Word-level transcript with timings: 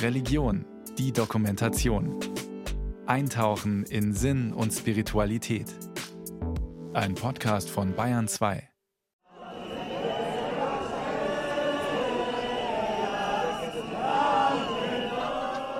Religion, 0.00 0.64
die 0.98 1.12
Dokumentation. 1.12 2.18
Eintauchen 3.06 3.84
in 3.84 4.12
Sinn 4.12 4.52
und 4.52 4.72
Spiritualität. 4.72 5.66
Ein 6.92 7.14
Podcast 7.14 7.70
von 7.70 7.94
Bayern 7.94 8.28
2. 8.28 8.68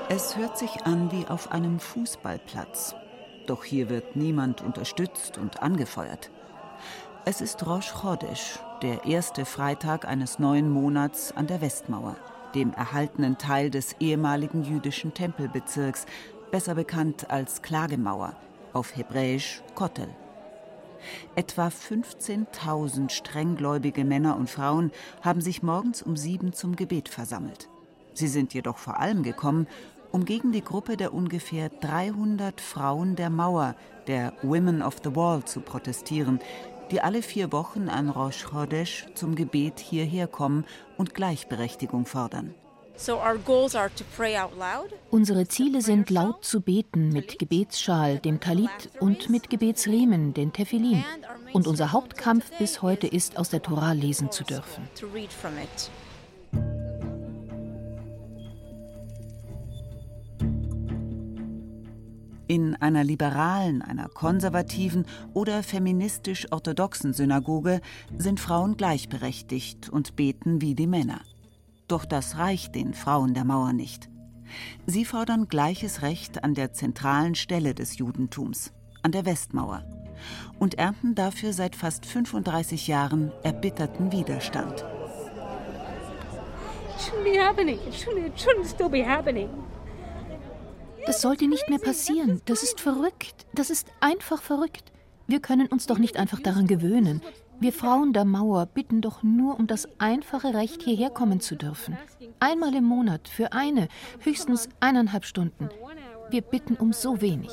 Es 0.08 0.36
hört 0.36 0.58
sich 0.58 0.84
an 0.84 1.10
wie 1.10 1.26
auf 1.26 1.52
einem 1.52 1.80
Fußballplatz. 1.80 2.94
Doch 3.46 3.64
hier 3.64 3.88
wird 3.88 4.16
niemand 4.16 4.60
unterstützt 4.60 5.38
und 5.38 5.62
angefeuert. 5.62 6.30
Es 7.24 7.40
ist 7.40 7.64
Rosh 7.66 7.92
Chodesh, 7.92 8.58
der 8.82 9.04
erste 9.04 9.44
Freitag 9.44 10.06
eines 10.06 10.38
neuen 10.38 10.68
Monats 10.68 11.32
an 11.32 11.46
der 11.46 11.60
Westmauer, 11.60 12.16
dem 12.54 12.72
erhaltenen 12.72 13.38
Teil 13.38 13.70
des 13.70 13.96
ehemaligen 14.00 14.64
jüdischen 14.64 15.14
Tempelbezirks, 15.14 16.06
besser 16.50 16.74
bekannt 16.74 17.30
als 17.30 17.62
Klagemauer, 17.62 18.36
auf 18.72 18.96
Hebräisch 18.96 19.62
Kotel. 19.74 20.08
Etwa 21.34 21.68
15.000 21.68 23.10
strenggläubige 23.10 24.04
Männer 24.04 24.36
und 24.36 24.48
Frauen 24.48 24.93
haben 25.22 25.40
sich 25.40 25.62
morgens 25.62 26.02
um 26.02 26.16
sieben 26.16 26.52
zum 26.52 26.76
Gebet 26.76 27.08
versammelt. 27.08 27.68
Sie 28.14 28.29
sind 28.29 28.54
jedoch 28.54 28.79
vor 28.79 29.00
allem 29.00 29.22
gekommen, 29.22 29.66
um 30.12 30.26
gegen 30.26 30.52
die 30.52 30.62
Gruppe 30.62 30.96
der 30.96 31.14
ungefähr 31.14 31.71
300 31.71 32.60
Frauen 32.60 33.16
der 33.16 33.30
Mauer, 33.30 33.74
der 34.06 34.34
Women 34.42 34.82
of 34.82 34.96
the 35.02 35.16
Wall, 35.16 35.42
zu 35.44 35.60
protestieren, 35.60 36.38
die 36.92 37.00
alle 37.00 37.22
vier 37.22 37.50
Wochen 37.52 37.88
an 37.88 38.10
Rosh 38.10 38.44
Chodesh 38.44 39.06
zum 39.14 39.34
Gebet 39.34 39.80
hierher 39.80 40.27
kommen 40.27 40.64
und 40.96 41.14
Gleichberechtigung 41.14 42.06
fordern. 42.06 42.55
Unsere 45.10 45.48
Ziele 45.48 45.80
sind 45.80 46.10
laut 46.10 46.44
zu 46.44 46.60
beten 46.60 47.08
mit 47.08 47.38
Gebetsschal, 47.38 48.18
dem 48.18 48.38
Talit 48.38 48.90
und 49.00 49.30
mit 49.30 49.48
Gebetsriemen, 49.48 50.34
den 50.34 50.52
Tefillin. 50.52 51.02
Und 51.54 51.66
unser 51.66 51.92
Hauptkampf 51.92 52.50
bis 52.58 52.82
heute 52.82 53.06
ist, 53.06 53.38
aus 53.38 53.48
der 53.48 53.62
Tora 53.62 53.92
lesen 53.92 54.30
zu 54.30 54.44
dürfen. 54.44 54.88
In 62.53 62.77
einer 62.77 63.03
liberalen, 63.03 63.81
einer 63.81 64.11
konservativen 64.11 65.06
oder 65.33 65.62
feministisch-orthodoxen 65.62 67.14
Synagoge 67.14 67.81
sind 68.19 68.41
Frauen 68.41 68.77
gleichberechtigt 68.77 69.89
und 69.89 70.17
beten 70.17 70.61
wie 70.61 70.75
die 70.75 70.86
Männer. 70.86 71.23
Doch 71.89 72.05
das 72.05 72.36
reicht 72.36 72.75
den 72.75 72.92
Frauen 72.92 73.33
der 73.33 73.47
Mauer 73.47 73.73
nicht. 73.73 74.11
Sie 74.84 75.06
fordern 75.06 75.48
gleiches 75.48 76.03
Recht 76.03 76.45
an 76.45 76.53
der 76.53 76.75
zentralen 76.75 77.36
Stelle 77.36 77.75
des 77.75 77.97
Judentums, 77.97 78.75
an 79.00 79.12
der 79.12 79.25
Westmauer, 79.25 79.83
und 80.58 80.75
ernten 80.75 81.14
dafür 81.14 81.55
seit 81.55 81.75
fast 81.75 82.05
35 82.05 82.86
Jahren 82.86 83.33
erbitterten 83.42 84.12
Widerstand. 84.12 84.84
It 86.95 87.00
shouldn't 87.00 87.25
be 87.25 87.42
happening. 87.42 87.78
It 87.89 87.95
shouldn't, 87.95 88.27
it 88.27 88.36
shouldn't 88.36 88.67
still 88.67 88.91
be 88.91 89.03
happening. 89.03 89.48
Das 91.06 91.20
sollte 91.20 91.48
nicht 91.48 91.69
mehr 91.69 91.78
passieren. 91.78 92.41
Das 92.45 92.62
ist 92.62 92.81
verrückt. 92.81 93.47
Das 93.55 93.70
ist 93.70 93.89
einfach 94.00 94.42
verrückt. 94.42 94.92
Wir 95.27 95.41
können 95.41 95.69
uns 95.69 95.86
doch 95.86 95.98
nicht 95.98 96.17
einfach 96.17 96.41
daran 96.41 96.67
gewöhnen. 96.67 97.22
Wir 97.61 97.72
Frauen 97.72 98.12
der 98.12 98.25
Mauer 98.25 98.67
bitten 98.67 99.00
doch 99.00 99.23
nur 99.23 99.58
um 99.58 99.67
das 99.67 99.89
einfache 99.98 100.53
Recht, 100.53 100.83
hierher 100.83 101.11
kommen 101.11 101.41
zu 101.41 101.55
dürfen. 101.55 101.97
Einmal 102.41 102.75
im 102.75 102.84
Monat, 102.84 103.28
für 103.28 103.53
eine, 103.53 103.89
höchstens 104.20 104.69
eineinhalb 104.80 105.25
Stunden. 105.25 105.69
Wir 106.30 106.42
bitten 106.42 106.75
um 106.75 106.92
so 106.92 107.20
wenig. 107.20 107.50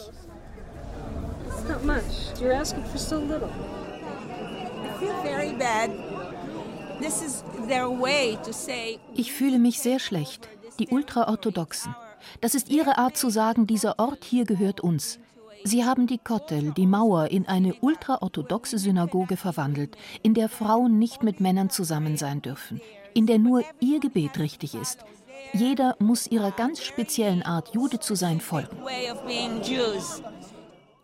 Ich 9.14 9.32
fühle 9.32 9.59
mich 9.59 9.80
sehr 9.80 9.99
schlecht. 9.99 10.49
Die 10.80 10.88
Ultraorthodoxen. 10.88 11.95
Das 12.41 12.55
ist 12.55 12.69
ihre 12.69 12.97
Art 12.97 13.17
zu 13.17 13.30
sagen, 13.30 13.67
dieser 13.67 13.99
Ort 13.99 14.23
hier 14.23 14.45
gehört 14.45 14.81
uns. 14.81 15.19
Sie 15.63 15.83
haben 15.83 16.07
die 16.07 16.17
Kotel, 16.17 16.71
die 16.71 16.87
Mauer, 16.87 17.31
in 17.31 17.47
eine 17.47 17.73
ultraorthodoxe 17.81 18.77
Synagoge 18.77 19.35
verwandelt, 19.35 19.97
in 20.23 20.33
der 20.33 20.47
Frauen 20.47 20.97
nicht 20.99 21.21
mit 21.21 21.41
Männern 21.41 21.69
zusammen 21.69 22.15
sein 22.15 22.41
dürfen, 22.41 22.79
in 23.13 23.25
der 23.25 23.39
nur 23.39 23.63
ihr 23.79 23.99
Gebet 23.99 24.39
richtig 24.39 24.73
ist. 24.73 24.99
Jeder 25.53 25.95
muss 25.99 26.27
ihrer 26.27 26.52
ganz 26.52 26.81
speziellen 26.81 27.43
Art, 27.43 27.73
Jude 27.73 27.99
zu 27.99 28.15
sein, 28.15 28.39
folgen. 28.39 28.77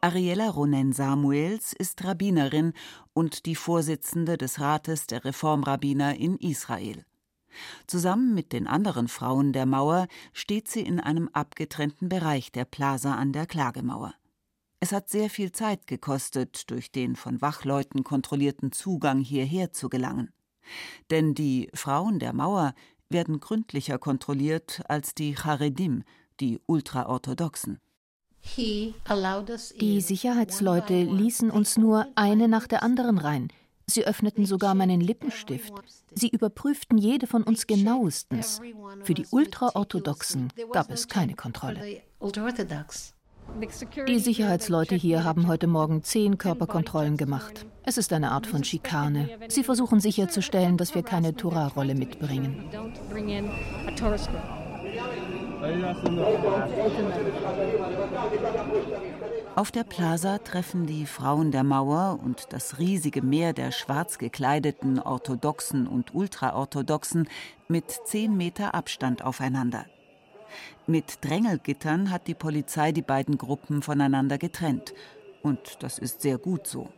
Ariella 0.02 0.50
Ronen 0.50 0.94
Samuels 0.94 1.74
ist 1.74 2.04
Rabbinerin 2.04 2.74
und 3.14 3.46
die 3.46 3.56
Vorsitzende 3.56 4.38
des 4.38 4.60
Rates 4.60 5.08
der 5.08 5.26
Reformrabbiner 5.26 6.16
in 6.16 6.38
Israel. 6.38 7.06
Zusammen 7.88 8.34
mit 8.34 8.54
den 8.54 8.68
anderen 8.68 9.08
Frauen 9.08 9.54
der 9.54 9.66
Mauer 9.66 10.08
steht 10.34 10.68
sie 10.68 10.82
in 10.82 11.00
einem 11.00 11.30
abgetrennten 11.34 12.10
Bereich 12.10 12.52
der 12.52 12.66
Plaza 12.66 13.16
an 13.16 13.32
der 13.32 13.46
Klagemauer. 13.46 14.14
Es 14.80 14.92
hat 14.92 15.10
sehr 15.10 15.30
viel 15.30 15.52
Zeit 15.52 15.88
gekostet, 15.88 16.70
durch 16.70 16.92
den 16.92 17.16
von 17.16 17.42
Wachleuten 17.42 18.04
kontrollierten 18.04 18.72
Zugang 18.72 19.20
hierher 19.20 19.72
zu 19.72 19.90
gelangen. 19.90 20.32
Denn 21.10 21.34
die 21.34 21.70
Frauen 21.74 22.20
der 22.20 22.34
Mauer 22.34 22.74
werden 23.10 23.40
gründlicher 23.40 23.98
kontrolliert 23.98 24.82
als 24.88 25.16
die 25.16 25.34
Charedim, 25.34 26.04
die 26.40 26.60
Ultraorthodoxen. 26.66 27.80
Die 28.58 30.02
Sicherheitsleute 30.02 31.04
ließen 31.04 31.50
uns 31.50 31.78
nur 31.78 32.08
eine 32.16 32.48
nach 32.48 32.68
der 32.68 32.84
anderen 32.84 33.18
rein. 33.18 33.48
Sie 33.88 34.06
öffneten 34.06 34.46
sogar 34.46 34.74
meinen 34.76 35.02
Lippenstift. 35.02 35.74
Sie 36.14 36.30
überprüften 36.30 36.98
jede 36.98 37.28
von 37.28 37.44
uns 37.44 37.68
genauestens. 37.68 38.60
Für 39.04 39.14
die 39.14 39.28
Ultraorthodoxen 39.30 40.52
gab 40.72 40.92
es 40.92 41.08
keine 41.08 41.36
Kontrolle. 41.36 42.02
Die 44.08 44.20
Sicherheitsleute 44.20 44.96
hier 44.96 45.24
haben 45.24 45.48
heute 45.48 45.68
Morgen 45.68 46.04
zehn 46.04 46.38
Körperkontrollen 46.38 47.16
gemacht. 47.16 47.66
Es 47.84 47.98
ist 47.98 48.12
eine 48.12 48.32
Art 48.32 48.48
von 48.48 48.64
Schikane. 48.64 49.30
Sie 49.50 49.64
versuchen 49.64 50.00
sicherzustellen, 50.00 50.78
dass 50.78 50.96
wir 50.96 51.04
keine 51.04 51.36
Tora-Rolle 51.36 51.94
mitbringen. 51.94 52.66
Auf 59.56 59.72
der 59.72 59.86
Plaza 59.86 60.40
treffen 60.40 60.86
die 60.86 61.06
Frauen 61.06 61.52
der 61.52 61.64
Mauer 61.64 62.20
und 62.22 62.48
das 62.50 62.78
riesige 62.78 63.22
Meer 63.22 63.54
der 63.54 63.72
schwarz 63.72 64.18
gekleideten 64.18 65.00
Orthodoxen 65.00 65.88
und 65.88 66.14
Ultraorthodoxen 66.14 67.30
mit 67.70 67.90
zehn 68.04 68.36
Meter 68.36 68.76
Abstand 68.76 69.24
aufeinander. 69.24 69.86
Mit 70.88 71.24
Drängelgittern 71.24 72.12
hat 72.12 72.28
die 72.28 72.34
Polizei 72.34 72.92
die 72.92 73.02
beiden 73.02 73.38
Gruppen 73.38 73.82
voneinander 73.82 74.38
getrennt. 74.38 74.94
Und 75.42 75.82
das 75.84 76.00
ist 76.00 76.22
sehr 76.22 76.38
gut 76.38 76.68
so. 76.68 76.90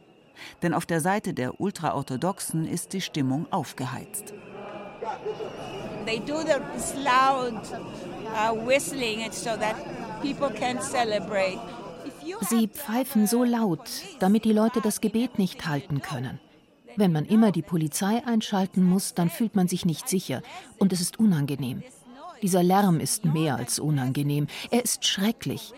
Denn 0.64 0.74
auf 0.74 0.88
der 0.88 1.00
Seite 1.00 1.36
der 1.36 1.62
Ultraorthodoxen 1.62 2.68
ist 2.68 2.94
die 2.94 3.02
Stimmung 3.02 3.46
aufgeheizt. 3.52 4.34
They 6.08 6.20
do 6.20 6.42
this 6.74 6.96
loud 6.96 7.62
uh, 8.34 8.68
whistling 8.68 9.32
so 9.32 9.52
that 9.52 9.76
people 10.24 10.50
can 10.50 10.82
celebrate. 10.82 11.60
Sie 12.42 12.68
pfeifen 12.68 13.28
so 13.28 13.44
laut, 13.44 13.90
damit 14.20 14.46
die 14.46 14.54
Leute 14.54 14.82
das 14.82 15.02
Gebet 15.02 15.40
nicht 15.40 15.68
halten 15.68 16.02
können. 16.02 16.40
Wenn 16.96 17.12
man 17.12 17.26
immer 17.26 17.52
die 17.52 17.62
Polizei 17.62 18.24
einschalten 18.26 18.84
muss, 18.84 19.14
dann 19.14 19.30
fühlt 19.30 19.56
man 19.56 19.68
sich 19.68 19.86
nicht 19.86 20.10
sicher 20.10 20.42
und 20.80 20.94
es 20.94 21.02
ist 21.02 21.20
unangenehm. 21.20 21.84
Dieser 22.42 22.64
Lärm 22.64 23.00
ist 23.00 23.26
mehr 23.26 23.56
als 23.56 23.80
unangenehm, 23.80 24.48
er 24.72 24.84
ist 24.84 25.06
schrecklich. 25.06 25.74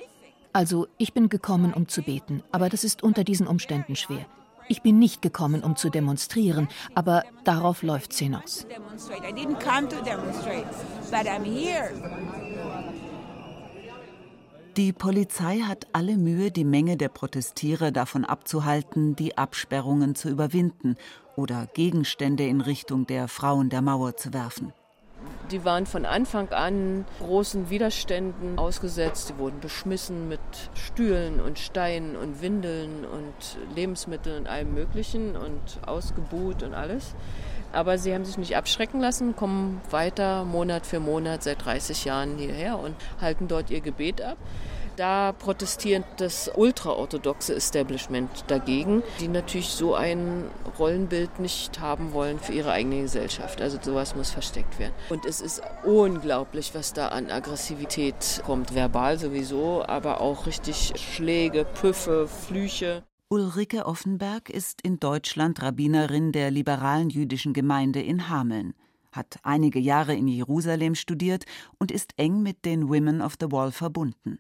Also, 0.51 0.88
ich 0.98 1.13
bin 1.13 1.30
gekommen, 1.30 1.74
um 1.74 1.88
zu 1.88 2.01
beten, 2.01 2.44
aber 2.52 2.69
das 2.69 2.84
ist 2.84 3.04
unter 3.04 3.24
diesen 3.24 3.48
Umständen 3.48 3.95
schwer. 3.95 4.25
Ich 4.68 4.81
bin 4.81 5.00
nicht 5.00 5.22
gekommen, 5.22 5.63
um 5.63 5.75
zu 5.75 5.90
demonstrieren, 5.90 6.68
aber 6.94 7.24
darauf 7.44 7.81
läuft 7.81 8.13
es 8.13 8.19
hinaus. 8.19 8.68
Die 14.77 14.94
Polizei 14.94 15.60
hat 15.60 15.88
alle 15.94 16.16
Mühe, 16.16 16.51
die 16.51 16.63
Menge 16.63 16.95
der 16.95 17.10
Protestierer 17.10 17.92
davon 17.92 18.24
abzuhalten, 18.24 19.16
die 19.16 19.38
Absperrungen 19.38 20.16
zu 20.16 20.30
überwinden 20.30 20.95
oder 21.36 21.68
Gegenstände 21.74 22.45
in 22.45 22.62
Richtung 22.62 23.07
der 23.07 23.27
Frauen 23.27 23.69
der 23.69 23.81
Mauer 23.81 24.16
zu 24.16 24.33
werfen. 24.33 24.71
Die 25.51 25.66
waren 25.66 25.86
von 25.86 26.06
Anfang 26.06 26.50
an 26.50 27.06
großen 27.19 27.69
Widerständen 27.69 28.60
ausgesetzt. 28.60 29.27
Sie 29.27 29.38
wurden 29.39 29.60
beschmissen 29.60 30.30
mit 30.30 30.39
Stühlen 30.75 31.42
und 31.42 31.57
Steinen 31.57 32.16
und 32.16 32.42
Windeln 32.42 33.04
und 33.06 33.75
Lebensmitteln 33.75 34.42
und 34.42 34.48
allem 34.48 34.74
Möglichen 34.74 35.36
und 35.36 35.80
ausgebuht 35.86 36.62
und 36.63 36.74
alles. 36.74 37.16
Aber 37.71 37.98
sie 37.98 38.13
haben 38.13 38.25
sich 38.25 38.38
nicht 38.38 38.56
abschrecken 38.56 39.00
lassen, 39.00 39.36
kommen 39.36 39.81
weiter 39.89 40.44
Monat 40.45 40.86
für 40.86 41.00
Monat 41.00 41.44
seit 41.44 41.63
30 41.66 42.06
Jahren 42.06 42.38
hierher 42.38 42.80
und 42.80 42.95
halten 43.21 43.48
dort 43.48 43.69
ihr 43.69 43.81
Gebet 43.81 44.21
ab. 44.21 44.38
Da 45.00 45.31
protestiert 45.31 46.04
das 46.18 46.51
ultraorthodoxe 46.54 47.56
Establishment 47.56 48.30
dagegen, 48.48 49.01
die 49.21 49.30
natürlich 49.30 49.69
so 49.69 49.95
ein 49.95 50.44
Rollenbild 50.77 51.39
nicht 51.39 51.80
haben 51.80 52.12
wollen 52.12 52.38
für 52.38 52.51
ihre 52.51 52.74
eigene 52.74 53.04
Gesellschaft. 53.04 53.62
Also 53.62 53.77
sowas 53.81 54.13
muss 54.18 54.31
versteckt 54.31 54.77
werden. 54.77 54.92
Und 55.07 55.25
es 55.25 55.39
ist 55.39 55.62
unglaublich, 55.86 56.75
was 56.75 56.92
da 56.92 57.07
an 57.07 57.31
Aggressivität 57.31 58.42
kommt. 58.45 58.75
Verbal 58.75 59.18
sowieso, 59.18 59.86
aber 59.88 60.19
auch 60.19 60.48
richtig 60.48 60.92
Schläge, 60.98 61.63
Püffe, 61.63 62.27
Flüche. 62.27 63.04
Ulrike 63.31 63.86
Offenberg 63.86 64.50
ist 64.50 64.81
in 64.81 65.00
Deutschland 65.00 65.62
Rabbinerin 65.62 66.31
der 66.31 66.50
liberalen 66.50 67.12
jüdischen 67.12 67.54
Gemeinde 67.54 68.02
in 68.02 68.28
Hameln, 68.28 68.74
hat 69.12 69.38
einige 69.44 69.78
Jahre 69.78 70.16
in 70.16 70.28
Jerusalem 70.28 70.96
studiert 70.96 71.46
und 71.78 71.92
ist 71.92 72.14
eng 72.18 72.42
mit 72.42 72.66
den 72.66 72.90
Women 72.90 73.22
of 73.22 73.36
the 73.40 73.52
Wall 73.52 73.72
verbunden. 73.72 74.40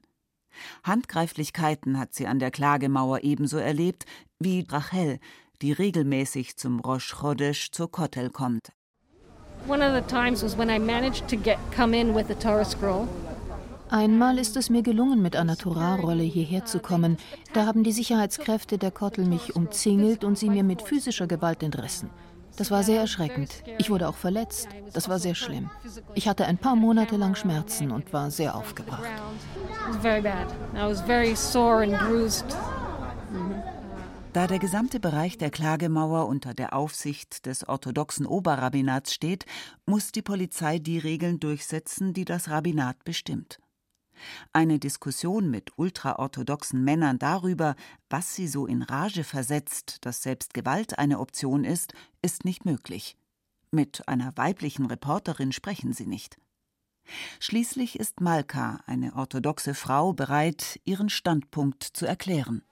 Handgreiflichkeiten 0.83 1.99
hat 1.99 2.15
sie 2.15 2.25
an 2.25 2.39
der 2.39 2.49
Klagemauer 2.49 3.19
ebenso 3.21 3.57
erlebt 3.57 4.07
wie 4.39 4.65
Rachel, 4.67 5.19
die 5.61 5.71
regelmäßig 5.71 6.57
zum 6.57 6.79
Rosh 6.79 7.13
Chodesh 7.13 7.69
zur 7.69 7.91
Kotel 7.91 8.31
kommt. 8.31 8.71
Einmal 13.91 14.37
ist 14.37 14.55
es 14.55 14.69
mir 14.69 14.83
gelungen, 14.83 15.21
mit 15.21 15.35
einer 15.35 15.57
Torah-Rolle 15.57 16.23
hierher 16.23 16.63
zu 16.63 16.79
kommen. 16.79 17.17
Da 17.53 17.65
haben 17.65 17.83
die 17.83 17.91
Sicherheitskräfte 17.91 18.77
der 18.77 18.91
Kotel 18.91 19.25
mich 19.25 19.55
umzingelt 19.55 20.23
und 20.23 20.37
sie 20.37 20.49
mir 20.49 20.63
mit 20.63 20.83
physischer 20.83 21.25
Gewalt 21.25 21.63
entrissen. 21.63 22.11
Das 22.55 22.69
war 22.69 22.83
sehr 22.83 22.99
erschreckend. 22.99 23.63
Ich 23.77 23.89
wurde 23.89 24.07
auch 24.07 24.15
verletzt. 24.15 24.67
Das 24.93 25.09
war 25.09 25.17
sehr 25.17 25.33
schlimm. 25.33 25.71
Ich 26.13 26.27
hatte 26.27 26.45
ein 26.45 26.57
paar 26.57 26.75
Monate 26.75 27.15
lang 27.15 27.33
Schmerzen 27.35 27.89
und 27.89 28.13
war 28.13 28.29
sehr 28.29 28.55
aufgebracht. 28.55 29.09
Da 34.33 34.45
der 34.45 34.59
gesamte 34.59 34.99
Bereich 34.99 35.39
der 35.39 35.49
Klagemauer 35.49 36.27
unter 36.27 36.53
der 36.53 36.73
Aufsicht 36.73 37.47
des 37.47 37.67
orthodoxen 37.67 38.27
Oberrabbinats 38.27 39.13
steht, 39.13 39.45
muss 39.87 40.11
die 40.11 40.21
Polizei 40.21 40.77
die 40.77 40.99
Regeln 40.99 41.39
durchsetzen, 41.39 42.13
die 42.13 42.25
das 42.25 42.49
Rabbinat 42.49 43.03
bestimmt. 43.03 43.59
Eine 44.53 44.79
Diskussion 44.79 45.49
mit 45.49 45.71
ultraorthodoxen 45.77 46.83
Männern 46.83 47.19
darüber, 47.19 47.75
was 48.09 48.35
sie 48.35 48.47
so 48.47 48.65
in 48.65 48.81
Rage 48.81 49.23
versetzt, 49.23 49.97
dass 50.01 50.23
selbst 50.23 50.53
Gewalt 50.53 50.99
eine 50.99 51.19
Option 51.19 51.63
ist, 51.63 51.93
ist 52.21 52.45
nicht 52.45 52.65
möglich. 52.65 53.17
Mit 53.71 54.07
einer 54.07 54.35
weiblichen 54.35 54.85
Reporterin 54.85 55.51
sprechen 55.51 55.93
sie 55.93 56.07
nicht. 56.07 56.37
Schließlich 57.39 57.99
ist 57.99 58.21
Malka, 58.21 58.81
eine 58.85 59.15
orthodoxe 59.15 59.73
Frau, 59.73 60.13
bereit, 60.13 60.79
ihren 60.85 61.09
Standpunkt 61.09 61.83
zu 61.83 62.05
erklären. 62.05 62.63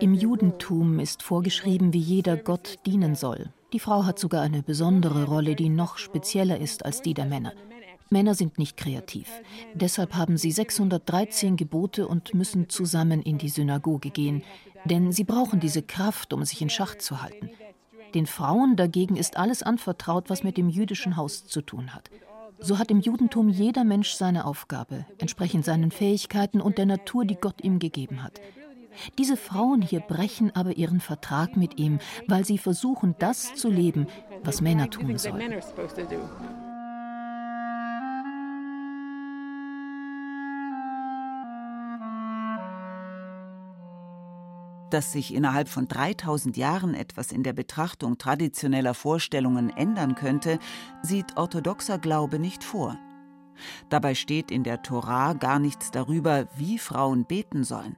Im 0.00 0.14
Judentum 0.14 0.98
ist 0.98 1.22
vorgeschrieben, 1.22 1.92
wie 1.92 1.98
jeder 1.98 2.36
Gott 2.36 2.78
dienen 2.86 3.14
soll. 3.14 3.52
Die 3.72 3.80
Frau 3.80 4.04
hat 4.04 4.18
sogar 4.18 4.42
eine 4.42 4.62
besondere 4.62 5.24
Rolle, 5.24 5.54
die 5.54 5.68
noch 5.68 5.98
spezieller 5.98 6.58
ist 6.58 6.84
als 6.84 7.02
die 7.02 7.14
der 7.14 7.26
Männer. 7.26 7.52
Männer 8.12 8.34
sind 8.34 8.58
nicht 8.58 8.76
kreativ. 8.76 9.28
Deshalb 9.74 10.14
haben 10.14 10.36
sie 10.36 10.52
613 10.52 11.56
Gebote 11.56 12.06
und 12.06 12.34
müssen 12.34 12.68
zusammen 12.68 13.22
in 13.22 13.38
die 13.38 13.48
Synagoge 13.48 14.10
gehen, 14.10 14.42
denn 14.84 15.10
sie 15.10 15.24
brauchen 15.24 15.58
diese 15.58 15.82
Kraft, 15.82 16.32
um 16.32 16.44
sich 16.44 16.62
in 16.62 16.70
Schach 16.70 16.96
zu 16.96 17.22
halten. 17.22 17.50
Den 18.14 18.26
Frauen 18.26 18.76
dagegen 18.76 19.16
ist 19.16 19.36
alles 19.36 19.62
anvertraut, 19.62 20.28
was 20.28 20.44
mit 20.44 20.56
dem 20.56 20.68
jüdischen 20.68 21.16
Haus 21.16 21.46
zu 21.46 21.62
tun 21.62 21.94
hat. 21.94 22.10
So 22.58 22.78
hat 22.78 22.90
im 22.90 23.00
Judentum 23.00 23.48
jeder 23.48 23.82
Mensch 23.82 24.12
seine 24.12 24.44
Aufgabe, 24.44 25.06
entsprechend 25.18 25.64
seinen 25.64 25.90
Fähigkeiten 25.90 26.60
und 26.60 26.78
der 26.78 26.86
Natur, 26.86 27.24
die 27.24 27.34
Gott 27.34 27.64
ihm 27.64 27.78
gegeben 27.78 28.22
hat. 28.22 28.40
Diese 29.18 29.36
Frauen 29.36 29.80
hier 29.80 30.00
brechen 30.00 30.54
aber 30.54 30.76
ihren 30.76 31.00
Vertrag 31.00 31.56
mit 31.56 31.78
ihm, 31.78 31.98
weil 32.28 32.44
sie 32.44 32.58
versuchen, 32.58 33.16
das 33.18 33.54
zu 33.54 33.70
leben, 33.70 34.06
was 34.44 34.60
Männer 34.60 34.90
tun 34.90 35.16
sollen. 35.18 35.54
Dass 44.92 45.10
sich 45.10 45.32
innerhalb 45.32 45.70
von 45.70 45.88
3000 45.88 46.58
Jahren 46.58 46.92
etwas 46.92 47.32
in 47.32 47.42
der 47.42 47.54
Betrachtung 47.54 48.18
traditioneller 48.18 48.92
Vorstellungen 48.92 49.70
ändern 49.70 50.14
könnte, 50.14 50.58
sieht 51.00 51.38
orthodoxer 51.38 51.98
Glaube 51.98 52.38
nicht 52.38 52.62
vor. 52.62 52.98
Dabei 53.88 54.14
steht 54.14 54.50
in 54.50 54.64
der 54.64 54.82
Torah 54.82 55.32
gar 55.32 55.58
nichts 55.58 55.92
darüber, 55.92 56.46
wie 56.58 56.76
Frauen 56.76 57.24
beten 57.24 57.64
sollen. 57.64 57.96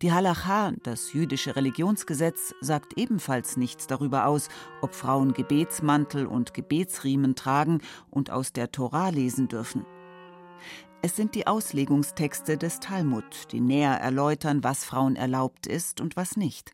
Die 0.00 0.10
Halacha, 0.10 0.72
das 0.82 1.12
jüdische 1.12 1.56
Religionsgesetz, 1.56 2.54
sagt 2.62 2.96
ebenfalls 2.96 3.58
nichts 3.58 3.86
darüber 3.86 4.28
aus, 4.28 4.48
ob 4.80 4.94
Frauen 4.94 5.34
Gebetsmantel 5.34 6.24
und 6.24 6.54
Gebetsriemen 6.54 7.34
tragen 7.34 7.82
und 8.08 8.30
aus 8.30 8.54
der 8.54 8.72
Torah 8.72 9.10
lesen 9.10 9.48
dürfen. 9.48 9.84
Es 11.00 11.14
sind 11.14 11.36
die 11.36 11.46
Auslegungstexte 11.46 12.58
des 12.58 12.80
Talmud, 12.80 13.52
die 13.52 13.60
näher 13.60 14.00
erläutern, 14.00 14.64
was 14.64 14.84
Frauen 14.84 15.14
erlaubt 15.14 15.68
ist 15.68 16.00
und 16.00 16.16
was 16.16 16.36
nicht. 16.36 16.72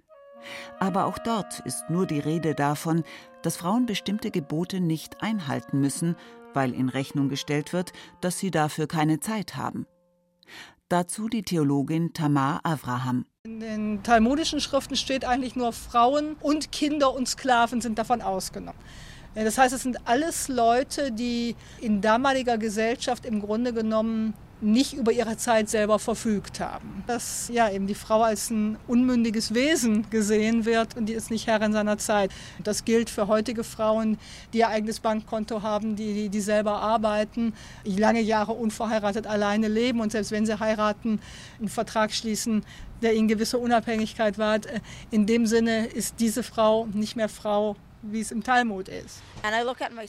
Aber 0.81 1.05
auch 1.05 1.19
dort 1.19 1.61
ist 1.61 1.85
nur 1.91 2.07
die 2.07 2.21
Rede 2.21 2.55
davon, 2.55 3.05
dass 3.43 3.59
Frauen 3.59 3.85
bestimmte 3.85 4.31
Gebote 4.31 4.81
nicht 4.81 5.23
einhalten 5.23 5.79
müssen, 5.79 6.17
weil 6.55 6.73
in 6.73 6.89
Rechnung 6.89 7.29
gestellt 7.29 7.75
wird, 7.75 7.93
dass 8.23 8.39
sie 8.39 8.51
dafür 8.51 8.87
keine 8.87 9.21
Zeit 9.21 9.57
haben. 9.57 9.87
Dazu 10.89 11.29
die 11.29 11.43
Theologin 11.43 12.15
Tamar 12.15 12.61
Avraham. 12.63 13.27
In 13.45 13.61
den 13.61 14.03
talmudischen 14.03 14.61
Schriften 14.61 14.97
steht 14.97 15.27
eigentlich 15.27 15.55
nur 15.55 15.73
Frauen 15.75 16.37
und 16.41 16.73
Kinder 16.73 17.13
und 17.15 17.29
Sklaven 17.29 17.83
sind 17.83 17.99
davon 17.99 18.23
ausgenommen. 18.23 18.81
Das 19.35 19.59
heißt, 19.59 19.75
es 19.75 19.83
sind 19.83 19.99
alles 20.07 20.49
Leute, 20.49 21.11
die 21.11 21.57
in 21.81 22.01
damaliger 22.01 22.57
Gesellschaft 22.57 23.27
im 23.27 23.41
Grunde 23.41 23.73
genommen 23.73 24.35
nicht 24.61 24.95
über 24.95 25.13
ihre 25.13 25.37
Zeit 25.37 25.69
selber 25.69 25.99
verfügt 25.99 26.61
haben. 26.61 27.05
Dass 27.07 27.51
ja 27.53 27.69
eben 27.71 27.87
die 27.87 27.95
Frau 27.95 28.23
als 28.23 28.51
ein 28.51 28.79
unmündiges 28.87 29.53
Wesen 29.53 30.09
gesehen 30.11 30.65
wird 30.65 30.97
und 30.97 31.07
die 31.07 31.13
ist 31.13 31.31
nicht 31.31 31.47
Herrin 31.47 31.73
seiner 31.73 31.99
Zeit. 31.99 32.31
Das 32.63 32.85
gilt 32.85 33.11
für 33.11 33.29
heutige 33.29 33.63
Frauen, 33.63 34.19
die 34.53 34.59
ihr 34.59 34.69
eigenes 34.69 35.01
Bankkonto 35.01 35.63
haben, 35.63 35.97
die, 35.97 36.15
die, 36.15 36.29
die 36.29 36.41
selber 36.41 36.81
arbeiten, 36.81 37.53
die 37.85 37.97
lange 37.97 38.21
Jahre 38.21 38.53
unverheiratet 38.53 39.27
alleine 39.27 39.69
leben 39.69 40.01
und 40.01 40.13
selbst 40.13 40.31
wenn 40.31 40.47
sie 40.47 40.59
heiraten, 40.59 41.21
einen 41.59 41.69
Vertrag 41.69 42.13
schließen, 42.13 42.65
der 43.03 43.15
ihnen 43.15 43.29
gewisse 43.29 43.59
Unabhängigkeit 43.59 44.39
wahrt. 44.39 44.67
In 45.11 45.27
dem 45.27 45.47
Sinne 45.47 45.87
ist 45.87 46.21
diese 46.21 46.43
Frau 46.43 46.87
nicht 46.87 47.17
mehr 47.17 47.29
Frau 47.29 47.77
wie 48.13 48.21
es 48.21 48.31
im 48.31 48.43
Talmud 48.43 48.89
ist. 48.89 49.21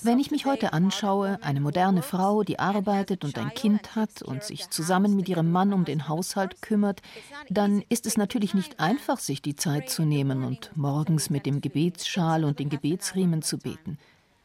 Wenn 0.04 0.20
ich 0.20 0.32
mich 0.32 0.46
heute 0.46 0.74
anschaue, 0.74 1.40
eine 1.42 1.62
moderne 1.62 2.02
Frau, 2.02 2.44
die 2.44 2.60
arbeitet 2.60 3.24
und 3.24 3.38
ein 3.38 3.54
Kind 3.54 3.96
hat 3.96 4.22
und 4.22 4.44
sich 4.44 4.70
zusammen 4.70 5.16
mit 5.16 5.30
ihrem 5.30 5.52
Mann 5.52 5.74
um 5.74 5.86
den 5.86 6.08
Haushalt 6.08 6.62
kümmert, 6.62 7.02
dann 7.50 7.84
ist 7.90 8.06
es 8.06 8.18
natürlich 8.18 8.54
nicht 8.54 8.80
einfach, 8.80 9.20
sich 9.20 9.42
die 9.42 9.56
Zeit 9.56 9.90
zu 9.90 10.04
nehmen 10.04 10.44
und 10.44 10.72
morgens 10.76 11.30
mit 11.30 11.46
dem 11.46 11.62
Gebetsschal 11.62 12.44
und 12.44 12.60
den 12.60 12.70
Gebetsriemen 12.70 13.42
zu 13.42 13.58
beten. 13.58 13.98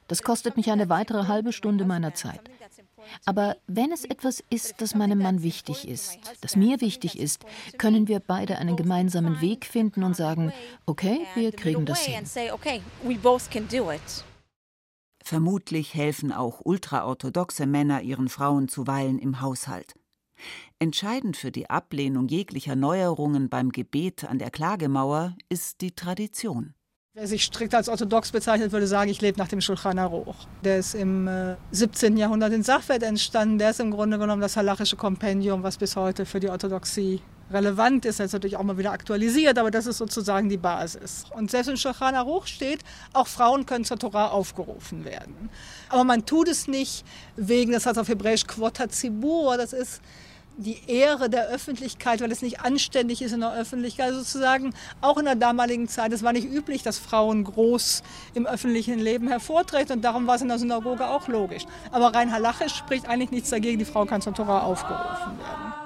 Das 0.08 0.22
kostet 0.22 0.56
mich 0.56 0.70
eine 0.70 0.88
weitere 0.88 1.28
halbe 1.28 1.52
Stunde 1.52 1.84
meiner 1.84 2.14
Zeit. 2.14 2.40
Aber 3.24 3.56
wenn 3.66 3.92
es 3.92 4.04
etwas 4.04 4.42
ist, 4.50 4.74
das 4.78 4.94
meinem 4.94 5.18
Mann 5.18 5.42
wichtig 5.42 5.88
ist, 5.88 6.18
das 6.40 6.56
mir 6.56 6.80
wichtig 6.80 7.18
ist, 7.18 7.44
können 7.78 8.08
wir 8.08 8.20
beide 8.20 8.58
einen 8.58 8.76
gemeinsamen 8.76 9.40
Weg 9.40 9.64
finden 9.66 10.02
und 10.02 10.16
sagen, 10.16 10.52
okay, 10.86 11.26
wir 11.34 11.52
kriegen 11.52 11.86
das 11.86 12.00
hin. 12.04 12.24
Vermutlich 15.22 15.94
helfen 15.94 16.32
auch 16.32 16.60
ultraorthodoxe 16.64 17.66
Männer 17.66 18.02
ihren 18.02 18.28
Frauen 18.28 18.68
zuweilen 18.68 19.18
im 19.18 19.40
Haushalt. 19.40 19.94
Entscheidend 20.78 21.36
für 21.36 21.52
die 21.52 21.68
Ablehnung 21.68 22.28
jeglicher 22.28 22.74
Neuerungen 22.74 23.50
beim 23.50 23.70
Gebet 23.70 24.24
an 24.24 24.38
der 24.38 24.50
Klagemauer 24.50 25.36
ist 25.50 25.82
die 25.82 25.92
Tradition. 25.94 26.74
Wer 27.14 27.26
sich 27.26 27.42
strikt 27.42 27.74
als 27.74 27.88
orthodox 27.88 28.30
bezeichnet, 28.30 28.70
würde 28.70 28.86
sagen, 28.86 29.10
ich 29.10 29.20
lebe 29.20 29.36
nach 29.36 29.48
dem 29.48 29.60
Shulchan 29.60 29.98
Aruch. 29.98 30.36
Der 30.62 30.78
ist 30.78 30.94
im 30.94 31.26
äh, 31.26 31.56
17. 31.72 32.16
Jahrhundert 32.16 32.52
in 32.52 32.62
Sachwert 32.62 33.02
entstanden. 33.02 33.58
Der 33.58 33.70
ist 33.70 33.80
im 33.80 33.90
Grunde 33.90 34.16
genommen 34.16 34.40
das 34.40 34.56
halachische 34.56 34.94
Kompendium, 34.94 35.64
was 35.64 35.76
bis 35.76 35.96
heute 35.96 36.24
für 36.24 36.38
die 36.38 36.48
Orthodoxie 36.48 37.20
relevant 37.50 38.04
ist. 38.04 38.20
Das 38.20 38.26
ist 38.26 38.32
natürlich 38.34 38.56
auch 38.56 38.62
mal 38.62 38.78
wieder 38.78 38.92
aktualisiert, 38.92 39.58
aber 39.58 39.72
das 39.72 39.86
ist 39.86 39.98
sozusagen 39.98 40.48
die 40.48 40.56
Basis. 40.56 41.24
Und 41.36 41.50
selbst 41.50 41.66
im 41.66 41.76
Shulchan 41.76 42.14
Aruch 42.14 42.46
steht, 42.46 42.84
auch 43.12 43.26
Frauen 43.26 43.66
können 43.66 43.84
zur 43.84 43.98
Torah 43.98 44.28
aufgerufen 44.28 45.04
werden. 45.04 45.50
Aber 45.88 46.04
man 46.04 46.26
tut 46.26 46.46
es 46.46 46.68
nicht 46.68 47.04
wegen, 47.34 47.72
das 47.72 47.86
heißt 47.86 47.98
auf 47.98 48.06
Hebräisch 48.06 48.46
Quota 48.46 48.88
Zibur, 48.88 49.56
das 49.56 49.72
ist 49.72 50.00
die 50.60 50.78
Ehre 50.86 51.30
der 51.30 51.48
Öffentlichkeit, 51.48 52.20
weil 52.20 52.30
es 52.30 52.42
nicht 52.42 52.60
anständig 52.60 53.22
ist 53.22 53.32
in 53.32 53.40
der 53.40 53.54
Öffentlichkeit 53.54 54.12
sozusagen. 54.12 54.74
Auch 55.00 55.18
in 55.18 55.24
der 55.24 55.34
damaligen 55.34 55.88
Zeit, 55.88 56.12
es 56.12 56.22
war 56.22 56.32
nicht 56.32 56.50
üblich, 56.50 56.82
dass 56.82 56.98
Frauen 56.98 57.44
groß 57.44 58.02
im 58.34 58.46
öffentlichen 58.46 58.98
Leben 58.98 59.28
hervortreten 59.28 59.96
und 59.96 60.02
darum 60.02 60.26
war 60.26 60.36
es 60.36 60.42
in 60.42 60.48
der 60.48 60.58
Synagoge 60.58 61.08
auch 61.08 61.28
logisch. 61.28 61.64
Aber 61.90 62.14
rein 62.14 62.32
halachisch 62.32 62.74
spricht 62.74 63.08
eigentlich 63.08 63.30
nichts 63.30 63.50
dagegen, 63.50 63.78
die 63.78 63.84
Frau 63.84 64.04
kann 64.04 64.20
zur 64.20 64.34
Tora 64.34 64.60
aufgerufen 64.60 65.38
werden. 65.38 65.80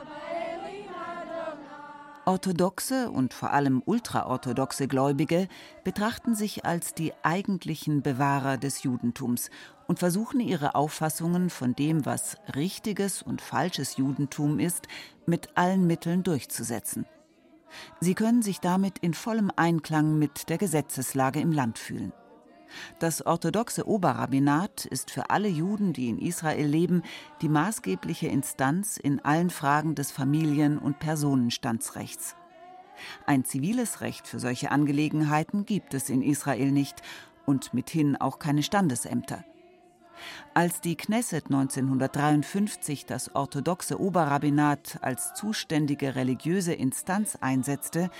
Orthodoxe 2.26 3.10
und 3.10 3.34
vor 3.34 3.52
allem 3.52 3.82
ultraorthodoxe 3.84 4.88
Gläubige 4.88 5.46
betrachten 5.84 6.34
sich 6.34 6.64
als 6.64 6.94
die 6.94 7.12
eigentlichen 7.22 8.00
Bewahrer 8.00 8.56
des 8.56 8.82
Judentums 8.82 9.50
und 9.86 9.98
versuchen 9.98 10.40
ihre 10.40 10.74
Auffassungen 10.74 11.50
von 11.50 11.74
dem, 11.74 12.06
was 12.06 12.36
richtiges 12.54 13.22
und 13.22 13.40
falsches 13.40 13.96
Judentum 13.96 14.58
ist, 14.58 14.88
mit 15.26 15.56
allen 15.56 15.86
Mitteln 15.86 16.22
durchzusetzen. 16.22 17.06
Sie 18.00 18.14
können 18.14 18.42
sich 18.42 18.60
damit 18.60 18.98
in 18.98 19.14
vollem 19.14 19.50
Einklang 19.56 20.18
mit 20.18 20.48
der 20.48 20.58
Gesetzeslage 20.58 21.40
im 21.40 21.52
Land 21.52 21.78
fühlen. 21.78 22.12
Das 22.98 23.24
orthodoxe 23.24 23.86
Oberrabbinat 23.86 24.84
ist 24.84 25.10
für 25.10 25.30
alle 25.30 25.48
Juden, 25.48 25.92
die 25.92 26.08
in 26.08 26.18
Israel 26.18 26.66
leben, 26.66 27.02
die 27.40 27.48
maßgebliche 27.48 28.26
Instanz 28.26 28.96
in 28.96 29.20
allen 29.24 29.50
Fragen 29.50 29.94
des 29.94 30.10
Familien- 30.10 30.78
und 30.78 30.98
Personenstandsrechts. 30.98 32.36
Ein 33.26 33.44
ziviles 33.44 34.00
Recht 34.00 34.26
für 34.26 34.38
solche 34.38 34.70
Angelegenheiten 34.70 35.66
gibt 35.66 35.94
es 35.94 36.10
in 36.10 36.22
Israel 36.22 36.70
nicht 36.72 37.02
und 37.46 37.74
mithin 37.74 38.16
auch 38.16 38.38
keine 38.38 38.62
Standesämter. 38.62 39.44
Als 40.54 40.80
die 40.80 40.96
Knesset 40.96 41.46
1953 41.46 43.06
das 43.06 43.34
orthodoxe 43.34 44.00
Oberrabbinat 44.00 44.98
als 45.02 45.34
zuständige 45.34 46.14
religiöse 46.14 46.72
Instanz 46.72 47.36
einsetzte, 47.40 48.10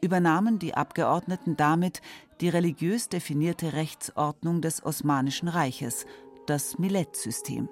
übernahmen 0.00 0.58
die 0.58 0.74
Abgeordneten 0.74 1.56
damit 1.56 2.02
die 2.40 2.48
religiös 2.48 3.08
definierte 3.08 3.72
Rechtsordnung 3.72 4.60
des 4.60 4.84
Osmanischen 4.84 5.48
Reiches, 5.48 6.06
das 6.46 6.78
Millet-System. 6.78 7.68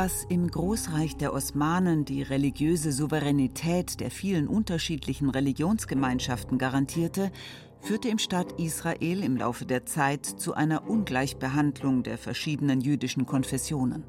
Was 0.00 0.22
im 0.28 0.48
Großreich 0.48 1.16
der 1.16 1.32
Osmanen 1.32 2.04
die 2.04 2.22
religiöse 2.22 2.92
Souveränität 2.92 3.98
der 3.98 4.12
vielen 4.12 4.46
unterschiedlichen 4.46 5.28
Religionsgemeinschaften 5.28 6.56
garantierte, 6.56 7.32
führte 7.80 8.08
im 8.08 8.18
Staat 8.18 8.60
Israel 8.60 9.24
im 9.24 9.36
Laufe 9.36 9.66
der 9.66 9.86
Zeit 9.86 10.24
zu 10.24 10.54
einer 10.54 10.88
Ungleichbehandlung 10.88 12.04
der 12.04 12.16
verschiedenen 12.16 12.80
jüdischen 12.80 13.26
Konfessionen. 13.26 14.04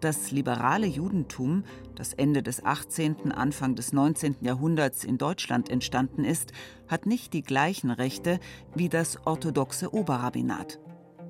Das 0.00 0.30
liberale 0.30 0.86
Judentum, 0.86 1.64
das 1.94 2.14
Ende 2.14 2.42
des 2.42 2.64
18., 2.64 3.32
Anfang 3.32 3.74
des 3.74 3.92
19. 3.92 4.36
Jahrhunderts 4.40 5.04
in 5.04 5.18
Deutschland 5.18 5.68
entstanden 5.68 6.24
ist, 6.24 6.52
hat 6.88 7.04
nicht 7.04 7.34
die 7.34 7.42
gleichen 7.42 7.90
Rechte 7.90 8.40
wie 8.74 8.88
das 8.88 9.26
orthodoxe 9.26 9.92
Oberrabbinat. 9.92 10.80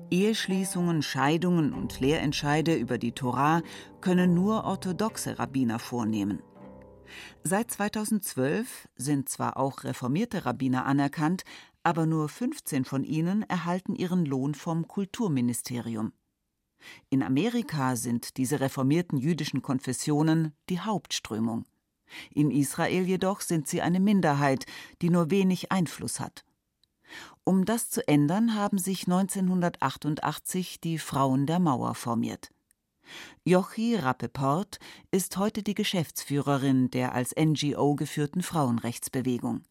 Eheschließungen, 0.09 1.01
Scheidungen 1.01 1.73
und 1.73 1.99
Lehrentscheide 1.99 2.75
über 2.75 2.97
die 2.97 3.11
Torah 3.11 3.61
können 3.99 4.33
nur 4.33 4.63
orthodoxe 4.63 5.37
Rabbiner 5.37 5.79
vornehmen. 5.79 6.41
Seit 7.43 7.71
2012 7.71 8.87
sind 8.95 9.29
zwar 9.29 9.57
auch 9.57 9.83
reformierte 9.83 10.45
Rabbiner 10.45 10.85
anerkannt, 10.85 11.43
aber 11.83 12.05
nur 12.05 12.29
15 12.29 12.85
von 12.85 13.03
ihnen 13.03 13.43
erhalten 13.43 13.95
ihren 13.95 14.25
Lohn 14.25 14.55
vom 14.55 14.87
Kulturministerium. 14.87 16.13
In 17.09 17.23
Amerika 17.23 17.95
sind 17.95 18.37
diese 18.37 18.59
reformierten 18.59 19.17
jüdischen 19.17 19.61
Konfessionen 19.61 20.53
die 20.69 20.79
Hauptströmung. 20.79 21.65
In 22.33 22.51
Israel 22.51 23.05
jedoch 23.05 23.41
sind 23.41 23.67
sie 23.67 23.81
eine 23.81 23.99
Minderheit, 23.99 24.65
die 25.01 25.09
nur 25.09 25.31
wenig 25.31 25.71
Einfluss 25.71 26.19
hat. 26.19 26.45
Um 27.47 27.63
das 27.63 27.89
zu 27.89 28.05
ändern, 28.09 28.55
haben 28.55 28.77
sich 28.77 29.03
1988 29.03 30.81
die 30.81 30.99
Frauen 30.99 31.45
der 31.45 31.59
Mauer 31.59 31.95
formiert. 31.95 32.51
Jochi 33.45 33.95
Rappeport 33.95 34.79
ist 35.11 35.37
heute 35.37 35.63
die 35.63 35.73
Geschäftsführerin 35.73 36.91
der 36.91 37.15
als 37.15 37.33
NGO 37.39 37.95
geführten 37.95 38.43
Frauenrechtsbewegung. 38.43 39.63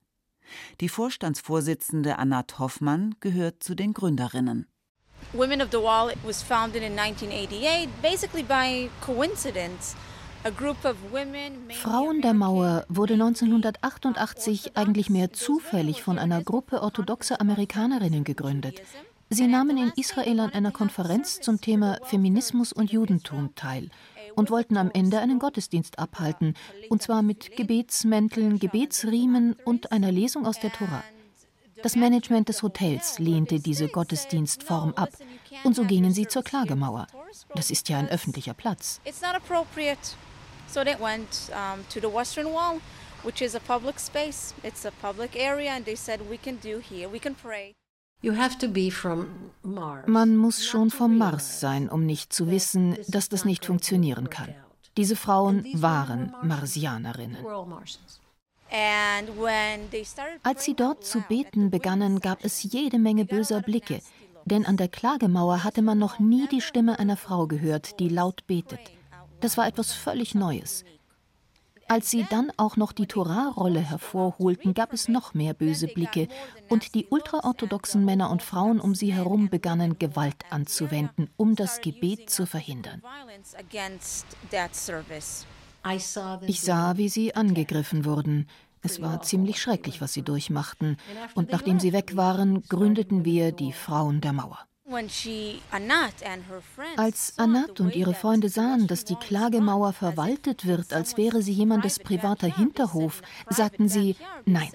Die 0.81 0.89
Vorstandsvorsitzende 0.89 2.17
Anat 2.17 2.59
Hoffmann 2.59 3.15
gehört 3.21 3.63
zu 3.63 3.75
den 3.75 3.93
Gründerinnen. 3.93 4.67
Women 5.35 5.61
of 5.61 5.69
the 5.71 5.77
Wall 5.77 6.15
was 6.25 6.43
founded 6.43 6.83
in 6.83 6.99
1988 6.99 7.91
basically 8.01 8.43
by 8.43 8.89
coincidence. 9.03 9.95
Frauen 11.73 12.23
der 12.23 12.35
Mauer 12.35 12.85
wurde 12.89 13.15
1988 13.15 14.77
eigentlich 14.77 15.11
mehr 15.11 15.33
zufällig 15.33 16.05
von 16.05 16.21
einer 16.21 16.41
Gruppe 16.43 16.83
orthodoxer 16.83 17.41
Amerikanerinnen 17.41 18.23
gegründet. 18.23 18.81
Sie 19.29 19.49
nahmen 19.49 19.77
in 19.77 19.93
Israel 19.97 20.39
an 20.39 20.53
einer 20.53 20.71
Konferenz 20.71 21.41
zum 21.41 21.61
Thema 21.61 21.99
Feminismus 22.05 22.73
und 22.73 22.93
Judentum 22.93 23.57
teil 23.57 23.91
und 24.37 24.51
wollten 24.51 24.77
am 24.77 24.93
Ende 24.93 25.19
einen 25.19 25.41
Gottesdienst 25.41 25.99
abhalten, 25.99 26.55
und 26.91 27.03
zwar 27.03 27.23
mit 27.23 27.57
Gebetsmänteln, 27.57 28.61
Gebetsriemen 28.61 29.57
und 29.65 29.91
einer 29.91 30.13
Lesung 30.13 30.47
aus 30.47 30.61
der 30.61 30.73
Tora. 30.73 31.03
Das 31.83 31.97
Management 31.97 32.49
des 32.49 32.63
Hotels 32.63 33.19
lehnte 33.19 33.59
diese 33.59 33.89
Gottesdienstform 33.89 34.93
ab, 34.95 35.11
und 35.65 35.75
so 35.75 35.85
gingen 35.85 36.13
sie 36.13 36.29
zur 36.29 36.45
Klagemauer. 36.45 37.09
Das 37.57 37.71
ist 37.71 37.89
ja 37.89 37.99
ein 37.99 38.09
öffentlicher 38.09 38.55
Platz. 38.55 39.01
So 40.69 40.85
they 40.85 40.97
went 41.01 41.51
um, 41.53 41.85
to 41.91 42.01
the 42.01 42.09
Western 42.09 42.53
Wall, 42.53 42.81
which 43.23 43.41
is 43.41 43.55
a 43.55 43.61
public 43.61 43.99
space. 43.99 44.55
It's 44.63 44.85
a 44.85 44.93
public 45.01 45.37
area, 45.37 45.71
and 45.73 45.85
they 45.85 45.97
said, 45.97 46.21
"We 46.29 46.39
can 46.39 46.59
do 46.63 46.81
here. 46.81 47.11
We 47.11 47.19
can 47.19 47.35
pray." 47.35 47.75
Man 50.07 50.37
muss 50.37 50.67
schon 50.67 50.91
vom 50.91 51.19
Mars 51.19 51.61
sein, 51.61 51.89
um 51.89 52.07
nicht 52.07 52.33
zu 52.33 52.51
wissen, 52.51 52.97
dass 53.09 53.29
das 53.29 53.45
nicht 53.45 53.67
funktionieren 53.67 54.31
kann. 54.31 54.55
Diese 54.97 55.17
Frauen 55.17 55.67
waren 55.75 56.35
Marsianerinnen. 56.43 57.45
Als 60.43 60.65
sie 60.65 60.75
dort 60.75 61.05
zu 61.05 61.21
beten 61.29 61.71
begannen, 61.71 62.21
gab 62.21 62.45
es 62.45 62.63
jede 62.63 62.99
Menge 62.99 63.25
böser 63.27 63.61
Blicke, 63.61 64.01
denn 64.45 64.65
an 64.65 64.77
der 64.77 64.89
Klagemauer 64.89 65.63
hatte 65.63 65.83
man 65.83 65.99
noch 65.99 66.19
nie 66.19 66.49
die 66.49 66.63
Stimme 66.63 66.99
einer 66.99 67.17
Frau 67.17 67.47
gehört, 67.47 68.01
die 68.01 68.09
laut 68.09 68.47
betet. 68.47 68.81
Das 69.41 69.57
war 69.57 69.67
etwas 69.67 69.93
völlig 69.93 70.35
Neues. 70.35 70.85
Als 71.89 72.11
sie 72.11 72.27
dann 72.29 72.51
auch 72.57 72.77
noch 72.77 72.91
die 72.91 73.07
Torah-Rolle 73.07 73.81
hervorholten, 73.81 74.75
gab 74.75 74.93
es 74.93 75.07
noch 75.07 75.35
mehr 75.35 75.55
böse 75.55 75.87
Blicke 75.87 76.27
und 76.69 76.95
die 76.97 77.07
ultraorthodoxen 77.07 78.05
Männer 78.05 78.31
und 78.31 78.43
Frauen 78.43 78.81
um 78.81 78.97
sie 78.97 79.13
herum 79.13 79.49
begannen 79.49 79.97
Gewalt 79.99 80.45
anzuwenden, 80.51 81.31
um 81.37 81.55
das 81.55 81.81
Gebet 81.81 82.29
zu 82.29 82.45
verhindern. 82.45 83.03
Ich 86.47 86.61
sah, 86.61 86.97
wie 86.97 87.09
sie 87.09 87.35
angegriffen 87.37 88.05
wurden. 88.05 88.49
Es 88.83 89.01
war 89.01 89.23
ziemlich 89.23 89.61
schrecklich, 89.61 90.01
was 90.01 90.13
sie 90.13 90.23
durchmachten. 90.23 90.97
Und 91.35 91.53
nachdem 91.53 91.79
sie 91.79 91.93
weg 91.93 92.17
waren, 92.17 92.63
gründeten 92.63 93.25
wir 93.25 93.53
die 93.53 93.73
Frauen 93.73 94.21
der 94.21 94.33
Mauer. 94.33 94.59
Als 96.97 97.33
Anat 97.39 97.81
und 97.81 97.97
ihre 97.97 98.15
Freunde 98.15 98.49
sahen, 98.49 98.87
dass 98.87 99.05
die 99.05 99.17
Klagemauer 99.17 99.93
verwaltet 99.93 100.65
wird, 100.65 100.93
als 100.93 101.17
wäre 101.17 101.43
sie 101.43 101.53
jemandes 101.53 101.99
privater 101.99 102.47
Hinterhof, 102.47 103.21
sagten 103.51 103.89
sie, 103.89 104.15
nein, 104.45 104.71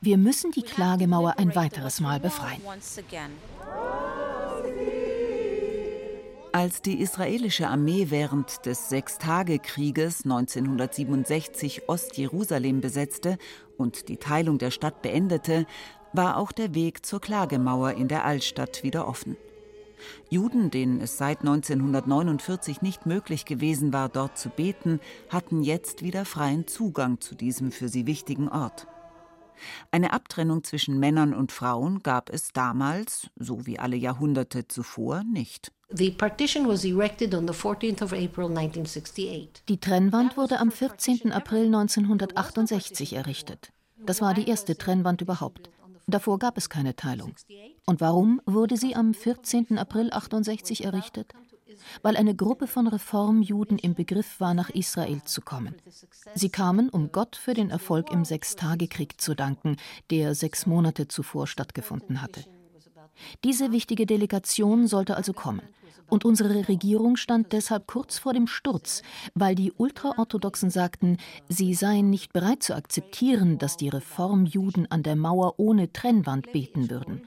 wir 0.00 0.18
müssen 0.18 0.52
die 0.52 0.62
Klagemauer 0.62 1.34
ein 1.38 1.54
weiteres 1.56 2.00
Mal 2.00 2.20
befreien. 2.20 2.60
Als 6.52 6.80
die 6.80 7.00
israelische 7.00 7.68
Armee 7.68 8.06
während 8.10 8.64
des 8.66 8.88
Sechstagekrieges 8.88 10.24
1967 10.24 11.88
Ostjerusalem 11.88 12.80
besetzte 12.80 13.36
und 13.76 14.08
die 14.08 14.16
Teilung 14.16 14.58
der 14.58 14.70
Stadt 14.70 15.02
beendete, 15.02 15.66
war 16.12 16.36
auch 16.36 16.52
der 16.52 16.74
Weg 16.74 17.04
zur 17.04 17.20
Klagemauer 17.20 17.92
in 17.92 18.08
der 18.08 18.24
Altstadt 18.24 18.84
wieder 18.84 19.08
offen. 19.08 19.36
Juden, 20.28 20.70
denen 20.70 21.00
es 21.00 21.18
seit 21.18 21.40
1949 21.40 22.82
nicht 22.82 23.06
möglich 23.06 23.44
gewesen 23.44 23.92
war, 23.92 24.08
dort 24.08 24.38
zu 24.38 24.48
beten, 24.48 25.00
hatten 25.28 25.62
jetzt 25.62 26.02
wieder 26.02 26.24
freien 26.24 26.66
Zugang 26.66 27.20
zu 27.20 27.34
diesem 27.34 27.72
für 27.72 27.88
sie 27.88 28.06
wichtigen 28.06 28.48
Ort. 28.48 28.86
Eine 29.90 30.12
Abtrennung 30.12 30.64
zwischen 30.64 30.98
Männern 30.98 31.34
und 31.34 31.52
Frauen 31.52 32.02
gab 32.02 32.30
es 32.30 32.52
damals, 32.52 33.30
so 33.36 33.66
wie 33.66 33.78
alle 33.78 33.96
Jahrhunderte 33.96 34.68
zuvor, 34.68 35.22
nicht. 35.24 35.72
Die 39.68 39.78
Trennwand 39.78 40.36
wurde 40.36 40.58
am 40.58 40.72
14. 40.72 41.32
April 41.32 41.66
1968 41.66 43.12
errichtet. 43.14 43.72
Das 44.04 44.20
war 44.20 44.34
die 44.34 44.48
erste 44.48 44.76
Trennwand 44.76 45.20
überhaupt. 45.20 45.70
Davor 46.06 46.38
gab 46.38 46.56
es 46.56 46.68
keine 46.68 46.94
Teilung. 46.94 47.34
Und 47.84 48.00
warum 48.00 48.40
wurde 48.46 48.76
sie 48.76 48.94
am 48.94 49.12
14. 49.12 49.76
April 49.76 50.12
68 50.12 50.84
errichtet? 50.84 51.32
Weil 52.02 52.16
eine 52.16 52.34
Gruppe 52.34 52.68
von 52.68 52.86
Reformjuden 52.86 53.78
im 53.78 53.94
Begriff 53.94 54.40
war, 54.40 54.54
nach 54.54 54.70
Israel 54.70 55.22
zu 55.24 55.40
kommen. 55.40 55.74
Sie 56.34 56.48
kamen, 56.48 56.88
um 56.88 57.10
Gott 57.12 57.36
für 57.36 57.54
den 57.54 57.70
Erfolg 57.70 58.10
im 58.10 58.24
Sechstagekrieg 58.24 59.20
zu 59.20 59.34
danken, 59.34 59.76
der 60.10 60.34
sechs 60.34 60.66
Monate 60.66 61.08
zuvor 61.08 61.46
stattgefunden 61.46 62.22
hatte. 62.22 62.44
Diese 63.44 63.72
wichtige 63.72 64.06
Delegation 64.06 64.86
sollte 64.86 65.16
also 65.16 65.32
kommen. 65.32 65.62
Und 66.08 66.24
unsere 66.24 66.68
Regierung 66.68 67.16
stand 67.16 67.52
deshalb 67.52 67.86
kurz 67.86 68.18
vor 68.18 68.32
dem 68.32 68.46
Sturz, 68.46 69.02
weil 69.34 69.54
die 69.54 69.72
Ultraorthodoxen 69.72 70.70
sagten, 70.70 71.18
sie 71.48 71.74
seien 71.74 72.10
nicht 72.10 72.32
bereit 72.32 72.62
zu 72.62 72.74
akzeptieren, 72.74 73.58
dass 73.58 73.76
die 73.76 73.88
Reformjuden 73.88 74.90
an 74.90 75.02
der 75.02 75.16
Mauer 75.16 75.54
ohne 75.58 75.92
Trennwand 75.92 76.52
beten 76.52 76.90
würden. 76.90 77.22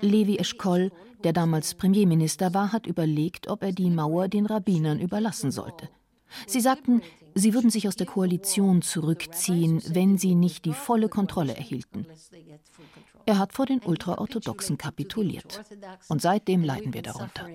Levi 0.00 0.36
Eschkol, 0.38 0.92
der 1.24 1.32
damals 1.32 1.74
Premierminister 1.74 2.54
war, 2.54 2.72
hat 2.72 2.86
überlegt, 2.86 3.48
ob 3.48 3.62
er 3.62 3.72
die 3.72 3.90
Mauer 3.90 4.28
den 4.28 4.46
Rabbinern 4.46 5.00
überlassen 5.00 5.50
sollte. 5.50 5.88
Sie 6.46 6.60
sagten, 6.60 7.02
sie 7.34 7.54
würden 7.54 7.70
sich 7.70 7.88
aus 7.88 7.96
der 7.96 8.06
Koalition 8.06 8.82
zurückziehen, 8.82 9.82
wenn 9.88 10.18
sie 10.18 10.34
nicht 10.34 10.64
die 10.64 10.72
volle 10.72 11.08
Kontrolle 11.08 11.56
erhielten. 11.56 12.06
Er 13.26 13.38
hat 13.38 13.52
vor 13.52 13.66
den 13.66 13.80
Ultraorthodoxen 13.80 14.78
kapituliert. 14.78 15.62
Und 16.08 16.22
seitdem 16.22 16.64
leiden 16.64 16.94
wir 16.94 17.02
darunter. 17.02 17.46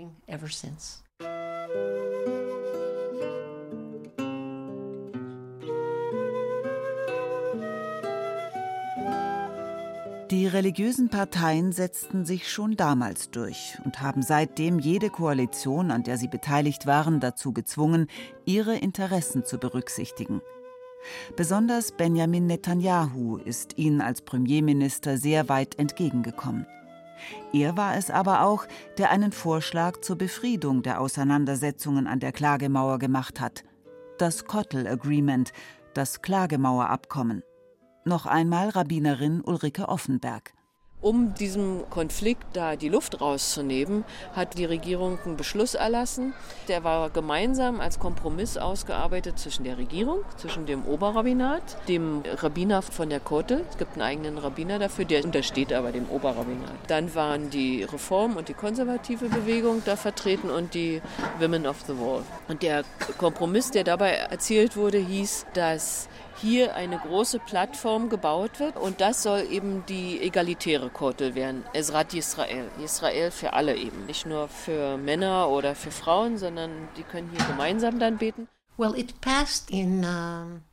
Die 10.36 10.48
religiösen 10.48 11.08
Parteien 11.08 11.72
setzten 11.72 12.26
sich 12.26 12.52
schon 12.52 12.76
damals 12.76 13.32
durch 13.32 13.78
und 13.86 14.02
haben 14.02 14.22
seitdem 14.22 14.80
jede 14.80 15.10
Koalition, 15.10 15.92
an 15.92 16.04
der 16.04 16.18
sie 16.18 16.28
beteiligt 16.28 16.86
waren, 16.86 17.22
dazu 17.22 17.54
gezwungen, 17.54 18.08
ihre 18.44 18.76
Interessen 18.76 19.46
zu 19.46 19.58
berücksichtigen. 19.58 20.42
Besonders 21.38 21.94
Benjamin 21.94 22.48
Netanyahu 22.48 23.38
ist 23.38 23.78
ihnen 23.78 24.02
als 24.02 24.24
Premierminister 24.24 25.18
sehr 25.18 25.48
weit 25.48 25.80
entgegengekommen. 25.80 26.68
Er 27.54 27.78
war 27.78 27.96
es 27.96 28.12
aber 28.12 28.42
auch, 28.42 28.66
der 28.98 29.12
einen 29.12 29.32
Vorschlag 29.32 30.02
zur 30.02 30.18
Befriedung 30.18 30.84
der 30.84 31.00
Auseinandersetzungen 31.00 32.08
an 32.08 32.20
der 32.20 32.34
Klagemauer 32.34 33.00
gemacht 33.00 33.40
hat. 33.40 33.64
Das 34.18 34.44
Kottel 34.44 34.86
Agreement, 34.86 35.54
das 35.94 36.22
Klagemauerabkommen. 36.22 37.42
Noch 38.08 38.28
einmal 38.28 38.70
Rabbinerin 38.70 39.42
Ulrike 39.44 39.90
Offenberg. 39.90 40.54
Um 41.02 41.34
diesem 41.34 41.90
Konflikt 41.90 42.46
da 42.54 42.76
die 42.76 42.90
Luft 42.90 43.20
rauszunehmen, 43.20 44.06
hat 44.36 44.60
die 44.60 44.66
Regierung 44.66 45.18
einen 45.26 45.38
Beschluss 45.38 45.74
erlassen. 45.74 46.34
Der 46.68 46.84
war 46.84 47.10
gemeinsam 47.10 47.80
als 47.80 47.98
Kompromiss 47.98 48.58
ausgearbeitet 48.58 49.40
zwischen 49.40 49.64
der 49.64 49.80
Regierung, 49.80 50.20
zwischen 50.38 50.68
dem 50.68 50.86
Oberrabbinat, 50.86 51.88
dem 51.88 52.22
Rabbiner 52.38 52.84
von 52.84 53.10
der 53.10 53.20
Kotel. 53.20 53.66
Es 53.72 53.78
gibt 53.80 53.94
einen 53.94 54.04
eigenen 54.04 54.38
Rabbiner 54.38 54.78
dafür, 54.78 55.06
der 55.06 55.24
untersteht 55.24 55.74
aber 55.74 55.92
dem 55.92 56.08
Oberrabbinat. 56.08 56.74
Dann 56.88 57.16
waren 57.16 57.50
die 57.50 57.84
Reform- 57.84 58.38
und 58.38 58.50
die 58.50 58.54
konservative 58.54 59.30
Bewegung 59.30 59.82
da 59.84 59.96
vertreten 59.96 60.52
und 60.52 60.76
die 60.76 61.02
Women 61.40 61.66
of 61.66 61.82
the 61.88 61.98
Wall. 62.00 62.22
Und 62.48 62.62
der 62.62 62.84
Kompromiss, 63.18 63.72
der 63.72 63.84
dabei 63.84 64.12
erzielt 64.12 64.78
wurde, 64.78 65.00
hieß, 65.00 65.48
dass 65.56 66.08
hier 66.46 66.76
eine 66.76 67.00
große 67.00 67.40
Plattform 67.40 68.10
gebaut 68.10 68.60
wird 68.60 68.78
und 68.78 69.02
das 69.02 69.24
soll 69.24 69.48
eben 69.50 69.84
die 69.88 70.22
egalitäre 70.22 70.92
Kotel 70.92 71.34
werden, 71.34 71.66
Esrat 71.74 72.14
Israel. 72.14 72.70
Israel 72.84 73.32
für 73.32 73.54
alle 73.54 73.76
eben, 73.76 74.06
nicht 74.06 74.28
nur 74.28 74.48
für 74.48 74.98
Männer 74.98 75.50
oder 75.50 75.74
für 75.74 75.90
Frauen, 75.90 76.38
sondern 76.38 76.88
die 76.98 77.04
können 77.04 77.32
hier 77.36 77.46
gemeinsam 77.48 77.98
dann 77.98 78.18
beten. 78.18 78.48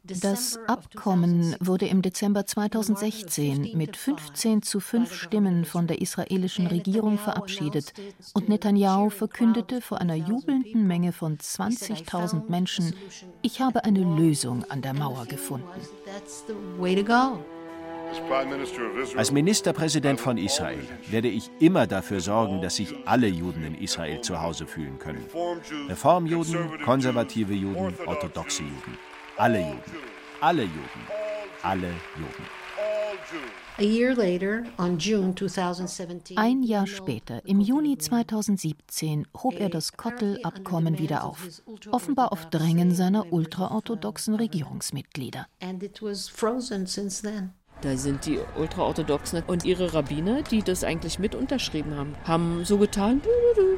Das 0.04 0.59
Abkommen 0.66 1.56
wurde 1.61 1.87
im 1.87 2.02
Dezember 2.02 2.44
2016 2.44 3.76
mit 3.76 3.97
15 3.97 4.62
zu 4.62 4.80
5 4.80 5.14
Stimmen 5.14 5.64
von 5.64 5.87
der 5.87 6.00
israelischen 6.00 6.66
Regierung 6.66 7.16
verabschiedet 7.16 7.92
und 8.35 8.48
Netanyahu 8.48 9.09
verkündete 9.11 9.81
vor 9.81 10.00
einer 10.00 10.16
jubelnden 10.16 10.85
Menge 10.87 11.12
von 11.12 11.38
20.000 11.38 12.50
Menschen, 12.50 12.92
ich 13.40 13.61
habe 13.61 13.85
eine 13.85 14.03
Lösung 14.03 14.64
an 14.64 14.83
der 14.83 14.94
Mauer 14.94 15.26
gefunden. 15.26 15.68
Als 19.16 19.33
Ministerpräsident 19.33 20.20
von 20.20 20.38
Israel 20.38 20.87
werde 21.09 21.29
ich 21.29 21.51
immer 21.61 21.87
dafür 21.87 22.20
sorgen, 22.20 22.61
dass 22.61 22.77
sich 22.77 22.94
alle 23.07 23.27
Juden 23.29 23.64
in 23.64 23.75
Israel 23.75 24.20
zu 24.20 24.40
Hause 24.40 24.66
fühlen 24.66 24.98
können. 24.98 25.25
Reformjuden, 25.88 26.83
konservative 26.85 27.55
Juden, 27.55 27.94
orthodoxe 28.07 28.62
Juden. 28.62 28.98
Alle 29.37 29.61
Juden. 29.61 29.83
Alle 30.40 30.62
Juden. 30.62 31.03
Alle 31.62 31.88
Juden. 32.16 32.62
Ein 36.37 36.62
Jahr 36.62 36.87
später, 36.87 37.44
im 37.46 37.61
Juni 37.61 37.96
2017, 37.96 39.27
hob 39.42 39.59
er 39.59 39.70
das 39.70 39.92
Kottel-Abkommen 39.94 40.98
wieder 40.98 41.25
auf, 41.25 41.38
offenbar 41.90 42.33
auf 42.33 42.51
Drängen 42.51 42.94
seiner 42.94 43.33
ultraorthodoxen 43.33 44.35
Regierungsmitglieder. 44.35 45.46
Da 47.83 47.97
sind 47.97 48.27
die 48.27 48.38
Ultraorthodoxen 48.57 49.42
und 49.49 49.64
ihre 49.64 49.92
Rabbiner, 49.92 50.42
die 50.42 50.62
das 50.62 50.85
eigentlich 50.85 51.18
mit 51.18 51.35
unterschrieben 51.35 51.97
haben, 51.97 52.14
haben 52.25 52.64
so 52.64 52.79
getan, 52.79 53.21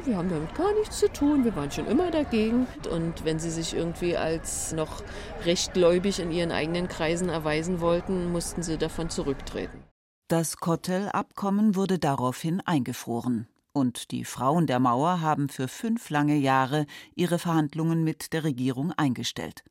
wir 0.05 0.17
haben 0.17 0.29
damit 0.29 0.53
gar 0.53 0.71
nichts 0.75 0.99
zu 0.99 1.11
tun, 1.11 1.43
wir 1.43 1.55
waren 1.55 1.71
schon 1.71 1.87
immer 1.87 2.11
dagegen. 2.11 2.67
Und 2.91 3.25
wenn 3.25 3.39
sie 3.39 3.49
sich 3.49 3.75
irgendwie 3.75 4.15
als 4.15 4.73
noch 4.73 5.01
rechtgläubig 5.43 6.19
in 6.19 6.31
ihren 6.31 6.51
eigenen 6.51 6.87
Kreisen 6.87 7.29
erweisen 7.29 7.81
wollten, 7.81 8.31
mussten 8.31 8.61
sie 8.61 8.77
davon 8.77 9.09
zurücktreten. 9.09 9.83
Das 10.27 10.57
Kotel-Abkommen 10.57 11.75
wurde 11.75 11.97
daraufhin 11.97 12.61
eingefroren. 12.61 13.47
Und 13.73 14.11
die 14.11 14.23
Frauen 14.23 14.67
der 14.67 14.79
Mauer 14.79 15.21
haben 15.21 15.49
für 15.49 15.67
fünf 15.67 16.11
lange 16.11 16.35
Jahre 16.35 16.85
ihre 17.15 17.39
Verhandlungen 17.39 18.03
mit 18.03 18.31
der 18.31 18.43
Regierung 18.43 18.91
eingestellt. 18.91 19.63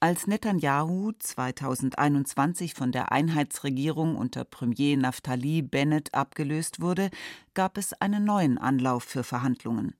Als 0.00 0.26
Netanyahu 0.26 1.12
2021 1.18 2.74
von 2.74 2.92
der 2.92 3.12
Einheitsregierung 3.12 4.16
unter 4.16 4.44
Premier 4.44 4.96
Naftali 4.96 5.62
Bennett 5.62 6.14
abgelöst 6.14 6.80
wurde, 6.80 7.10
gab 7.54 7.78
es 7.78 7.92
einen 7.94 8.24
neuen 8.24 8.58
Anlauf 8.58 9.04
für 9.04 9.24
Verhandlungen. 9.24 9.94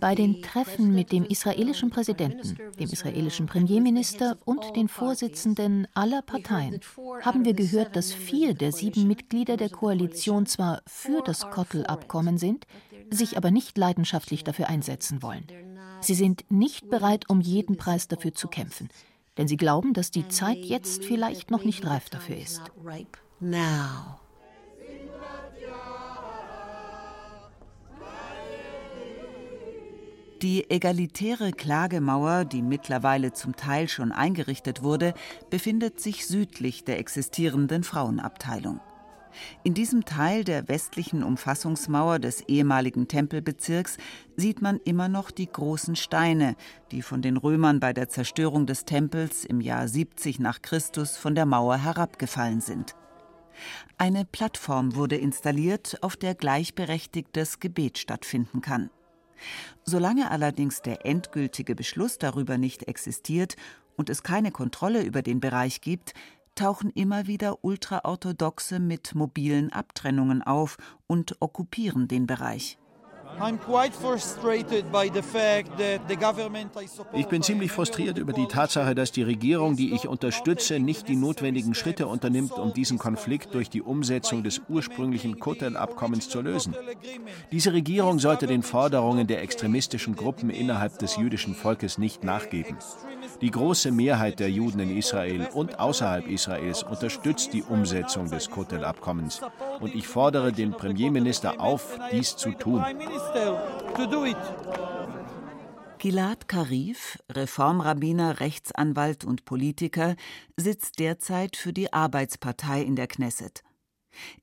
Bei 0.00 0.14
den 0.14 0.42
Treffen 0.42 0.94
mit 0.94 1.12
dem 1.12 1.24
israelischen 1.24 1.90
Präsidenten, 1.90 2.56
dem 2.78 2.90
israelischen 2.90 3.46
Premierminister 3.46 4.38
und 4.44 4.74
den 4.74 4.88
Vorsitzenden 4.88 5.86
aller 5.92 6.22
Parteien 6.22 6.80
haben 7.20 7.44
wir 7.44 7.52
gehört, 7.52 7.94
dass 7.94 8.12
vier 8.12 8.54
der 8.54 8.72
sieben 8.72 9.06
Mitglieder 9.06 9.58
der 9.58 9.68
Koalition 9.68 10.46
zwar 10.46 10.80
für 10.86 11.22
das 11.22 11.50
Kottel-Abkommen 11.50 12.38
sind, 12.38 12.66
sich 13.10 13.36
aber 13.36 13.50
nicht 13.50 13.76
leidenschaftlich 13.76 14.44
dafür 14.44 14.68
einsetzen 14.68 15.22
wollen. 15.22 15.46
Sie 16.04 16.14
sind 16.14 16.44
nicht 16.50 16.90
bereit, 16.90 17.30
um 17.30 17.40
jeden 17.40 17.78
Preis 17.78 18.08
dafür 18.08 18.34
zu 18.34 18.46
kämpfen, 18.46 18.90
denn 19.38 19.48
sie 19.48 19.56
glauben, 19.56 19.94
dass 19.94 20.10
die 20.10 20.28
Zeit 20.28 20.58
jetzt 20.58 21.02
vielleicht 21.02 21.50
noch 21.50 21.64
nicht 21.64 21.86
reif 21.86 22.10
dafür 22.10 22.36
ist. 22.36 22.60
Die 30.42 30.70
egalitäre 30.70 31.52
Klagemauer, 31.52 32.44
die 32.44 32.60
mittlerweile 32.60 33.32
zum 33.32 33.56
Teil 33.56 33.88
schon 33.88 34.12
eingerichtet 34.12 34.82
wurde, 34.82 35.14
befindet 35.48 36.00
sich 36.00 36.26
südlich 36.26 36.84
der 36.84 36.98
existierenden 36.98 37.82
Frauenabteilung. 37.82 38.80
In 39.62 39.74
diesem 39.74 40.04
Teil 40.04 40.44
der 40.44 40.68
westlichen 40.68 41.22
Umfassungsmauer 41.22 42.18
des 42.18 42.42
ehemaligen 42.42 43.08
Tempelbezirks 43.08 43.96
sieht 44.36 44.62
man 44.62 44.78
immer 44.84 45.08
noch 45.08 45.30
die 45.30 45.50
großen 45.50 45.96
Steine, 45.96 46.56
die 46.90 47.02
von 47.02 47.22
den 47.22 47.36
Römern 47.36 47.80
bei 47.80 47.92
der 47.92 48.08
Zerstörung 48.08 48.66
des 48.66 48.84
Tempels 48.84 49.44
im 49.44 49.60
Jahr 49.60 49.88
70 49.88 50.38
nach 50.40 50.62
Christus 50.62 51.16
von 51.16 51.34
der 51.34 51.46
Mauer 51.46 51.76
herabgefallen 51.78 52.60
sind. 52.60 52.94
Eine 53.98 54.24
Plattform 54.24 54.96
wurde 54.96 55.16
installiert, 55.16 56.02
auf 56.02 56.16
der 56.16 56.34
gleichberechtigtes 56.34 57.60
Gebet 57.60 57.98
stattfinden 57.98 58.60
kann. 58.60 58.90
Solange 59.84 60.30
allerdings 60.30 60.82
der 60.82 61.06
endgültige 61.06 61.74
Beschluss 61.74 62.18
darüber 62.18 62.58
nicht 62.58 62.88
existiert 62.88 63.56
und 63.96 64.10
es 64.10 64.22
keine 64.22 64.50
Kontrolle 64.50 65.02
über 65.02 65.22
den 65.22 65.40
Bereich 65.40 65.80
gibt, 65.80 66.14
tauchen 66.54 66.90
immer 66.90 67.26
wieder 67.26 67.64
Ultraorthodoxe 67.64 68.78
mit 68.78 69.14
mobilen 69.14 69.72
Abtrennungen 69.72 70.42
auf 70.42 70.76
und 71.06 71.36
okkupieren 71.40 72.08
den 72.08 72.26
Bereich. 72.26 72.78
Ich 77.12 77.26
bin 77.26 77.42
ziemlich 77.42 77.72
frustriert 77.72 78.18
über 78.18 78.32
die 78.32 78.46
Tatsache, 78.46 78.94
dass 78.94 79.12
die 79.12 79.22
Regierung, 79.22 79.76
die 79.76 79.94
ich 79.94 80.08
unterstütze, 80.08 80.78
nicht 80.78 81.08
die 81.08 81.16
notwendigen 81.16 81.74
Schritte 81.74 82.06
unternimmt, 82.06 82.52
um 82.52 82.72
diesen 82.72 82.98
Konflikt 82.98 83.54
durch 83.54 83.70
die 83.70 83.82
Umsetzung 83.82 84.42
des 84.42 84.62
ursprünglichen 84.68 85.38
Kotel-Abkommens 85.38 86.28
zu 86.28 86.40
lösen. 86.40 86.74
Diese 87.52 87.72
Regierung 87.72 88.18
sollte 88.18 88.46
den 88.46 88.62
Forderungen 88.62 89.26
der 89.26 89.42
extremistischen 89.42 90.16
Gruppen 90.16 90.50
innerhalb 90.50 90.98
des 90.98 91.16
jüdischen 91.16 91.54
Volkes 91.54 91.98
nicht 91.98 92.24
nachgeben. 92.24 92.76
Die 93.40 93.50
große 93.50 93.90
Mehrheit 93.90 94.38
der 94.38 94.50
Juden 94.50 94.80
in 94.80 94.96
Israel 94.96 95.48
und 95.52 95.78
außerhalb 95.78 96.26
Israels 96.28 96.82
unterstützt 96.82 97.52
die 97.52 97.62
Umsetzung 97.62 98.30
des 98.30 98.50
Kotel-Abkommens. 98.50 99.40
Und 99.80 99.94
ich 99.94 100.06
fordere 100.06 100.52
den 100.52 100.72
Premierminister 100.72 101.60
auf, 101.60 101.98
dies 102.12 102.36
zu 102.36 102.52
tun. 102.52 102.84
Gilad 105.98 106.48
Karif, 106.48 107.18
Reformrabbiner, 107.30 108.40
Rechtsanwalt 108.40 109.24
und 109.24 109.44
Politiker, 109.44 110.16
sitzt 110.56 110.98
derzeit 110.98 111.56
für 111.56 111.72
die 111.72 111.92
Arbeitspartei 111.92 112.82
in 112.82 112.96
der 112.96 113.06
Knesset. 113.06 113.62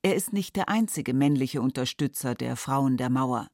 Er 0.02 0.16
ist 0.16 0.32
nicht 0.32 0.56
der 0.56 0.68
einzige 0.68 1.14
männliche 1.14 1.62
Unterstützer 1.62 2.34
der 2.34 2.56
Frauen 2.56 2.96
der 2.96 3.10
Mauer. 3.10 3.48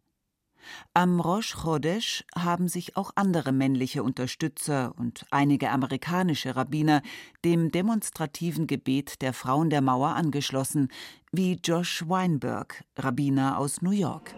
Am 0.94 1.20
Rosh 1.20 1.54
Chodesh 1.56 2.24
haben 2.36 2.68
sich 2.68 2.96
auch 2.96 3.10
andere 3.14 3.52
männliche 3.52 4.02
Unterstützer 4.02 4.92
und 4.96 5.26
einige 5.30 5.70
amerikanische 5.70 6.56
Rabbiner 6.56 7.02
dem 7.44 7.70
demonstrativen 7.70 8.66
Gebet 8.66 9.22
der 9.22 9.32
Frauen 9.32 9.70
der 9.70 9.80
Mauer 9.80 10.14
angeschlossen, 10.14 10.88
wie 11.32 11.58
Josh 11.62 12.04
Weinberg, 12.08 12.84
Rabbiner 12.96 13.58
aus 13.58 13.82
New 13.82 13.90
York. 13.90 14.34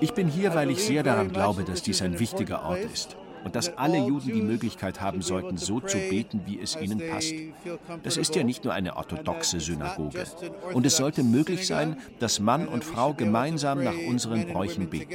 Ich 0.00 0.12
bin 0.14 0.28
hier, 0.28 0.54
weil 0.54 0.70
ich 0.70 0.84
sehr 0.84 1.02
daran 1.02 1.32
glaube, 1.32 1.64
dass 1.64 1.82
dies 1.82 2.02
ein 2.02 2.18
wichtiger 2.18 2.64
Ort 2.64 2.80
ist 2.80 3.16
und 3.46 3.54
dass 3.54 3.78
alle 3.78 3.98
Juden 3.98 4.32
die 4.32 4.42
Möglichkeit 4.42 5.00
haben 5.00 5.22
sollten, 5.22 5.56
so 5.56 5.78
zu 5.78 5.98
beten, 5.98 6.42
wie 6.46 6.58
es 6.58 6.74
ihnen 6.74 7.00
passt. 7.08 7.32
Das 8.02 8.16
ist 8.16 8.34
ja 8.34 8.42
nicht 8.42 8.64
nur 8.64 8.74
eine 8.74 8.96
orthodoxe 8.96 9.60
Synagoge. 9.60 10.24
Und 10.72 10.84
es 10.84 10.96
sollte 10.96 11.22
möglich 11.22 11.64
sein, 11.64 11.96
dass 12.18 12.40
Mann 12.40 12.66
und 12.66 12.82
Frau 12.82 13.14
gemeinsam 13.14 13.84
nach 13.84 13.94
unseren 14.08 14.46
Bräuchen 14.48 14.90
beten. 14.90 15.14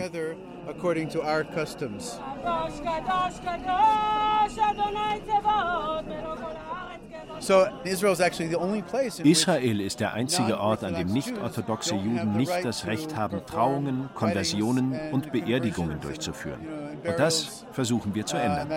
Israel 9.24 9.82
ist 9.82 10.00
der 10.00 10.14
einzige 10.14 10.60
Ort, 10.60 10.84
an 10.84 10.94
dem 10.96 11.08
nicht-orthodoxe 11.08 11.96
Juden 11.96 12.38
nicht 12.38 12.64
das 12.64 12.86
Recht 12.86 13.16
haben, 13.16 13.46
Trauungen, 13.46 14.10
Konversionen 14.14 15.00
und 15.12 15.32
Beerdigungen 15.32 16.00
durchzuführen. 16.00 16.62
Und 17.04 17.20
das 17.20 17.66
versuchen 17.72 18.14
wir 18.14 18.26
zu 18.26 18.38
ändern. 18.38 18.70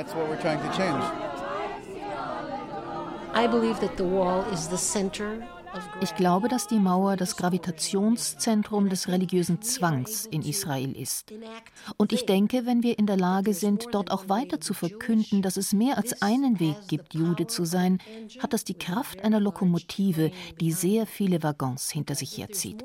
I 3.36 3.48
believe 3.48 3.80
that 3.80 3.96
the 3.96 4.04
wall 4.04 4.44
is 4.52 4.68
the 4.70 4.76
center 4.76 5.38
ich 6.00 6.14
glaube, 6.14 6.48
dass 6.48 6.66
die 6.66 6.78
Mauer 6.78 7.16
das 7.16 7.36
Gravitationszentrum 7.36 8.88
des 8.88 9.08
religiösen 9.08 9.62
Zwangs 9.62 10.26
in 10.26 10.42
Israel 10.42 10.96
ist. 10.96 11.32
Und 11.96 12.12
ich 12.12 12.26
denke, 12.26 12.66
wenn 12.66 12.82
wir 12.82 12.98
in 12.98 13.06
der 13.06 13.16
Lage 13.16 13.54
sind, 13.54 13.88
dort 13.92 14.10
auch 14.10 14.28
weiter 14.28 14.60
zu 14.60 14.74
verkünden, 14.74 15.42
dass 15.42 15.56
es 15.56 15.72
mehr 15.72 15.96
als 15.96 16.22
einen 16.22 16.60
Weg 16.60 16.76
gibt, 16.88 17.14
Jude 17.14 17.46
zu 17.46 17.64
sein, 17.64 17.98
hat 18.40 18.52
das 18.52 18.64
die 18.64 18.74
Kraft 18.74 19.24
einer 19.24 19.40
Lokomotive, 19.40 20.30
die 20.60 20.72
sehr 20.72 21.06
viele 21.06 21.42
Waggons 21.42 21.90
hinter 21.90 22.14
sich 22.14 22.38
herzieht. 22.38 22.84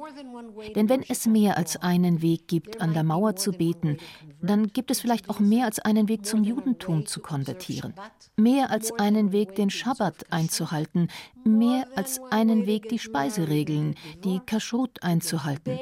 Denn 0.76 0.90
wenn 0.90 1.04
es 1.08 1.26
mehr 1.26 1.58
als 1.58 1.78
einen 1.78 2.22
Weg 2.22 2.48
gibt, 2.48 2.82
an 2.82 2.94
der 2.94 3.04
Mauer 3.04 3.36
zu 3.36 3.52
beten, 3.52 3.98
dann 4.42 4.68
gibt 4.68 4.92
es 4.92 5.02
vielleicht 5.02 5.30
auch 5.30 5.40
mehr 5.40 5.66
als 5.66 5.80
einen 5.80 6.08
Weg 6.08 6.26
zum 6.26 6.44
Judentum 6.44 7.06
zu 7.06 7.20
konvertieren. 7.20 7.94
Mehr 8.38 8.72
als 8.72 8.92
einen 8.94 9.32
Weg, 9.32 9.56
den 9.56 9.70
Schabbat 9.70 10.32
einzuhalten, 10.32 11.10
mehr 11.44 11.88
als 11.96 12.20
einen 12.32 12.66
Weg, 12.66 12.90
die 12.90 13.00
Speiseregeln, 13.00 13.96
die 14.24 14.40
Kaschot 14.46 15.04
einzuhalten. 15.04 15.80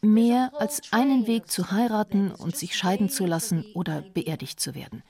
Mehr 0.00 0.52
als 0.58 0.82
einen 0.92 1.26
Weg 1.26 1.50
zu 1.50 1.70
heiraten 1.70 2.30
und 2.30 2.56
sich 2.56 2.76
scheiden 2.76 3.08
zu 3.08 3.26
lassen 3.26 3.64
oder 3.74 4.02
beerdigt 4.02 4.60
zu 4.60 4.74
werden. 4.74 5.02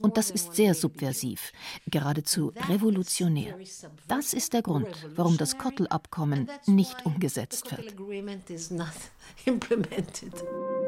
Und 0.00 0.16
das 0.16 0.30
ist 0.30 0.54
sehr 0.54 0.74
subversiv, 0.74 1.52
geradezu 1.86 2.52
revolutionär. 2.68 3.58
Das 4.08 4.32
ist 4.32 4.54
der 4.54 4.62
Grund, 4.62 4.88
warum 5.14 5.36
das 5.36 5.58
Kottel-Abkommen 5.58 6.48
nicht 6.66 7.04
umgesetzt 7.04 7.70
wird. 7.70 7.94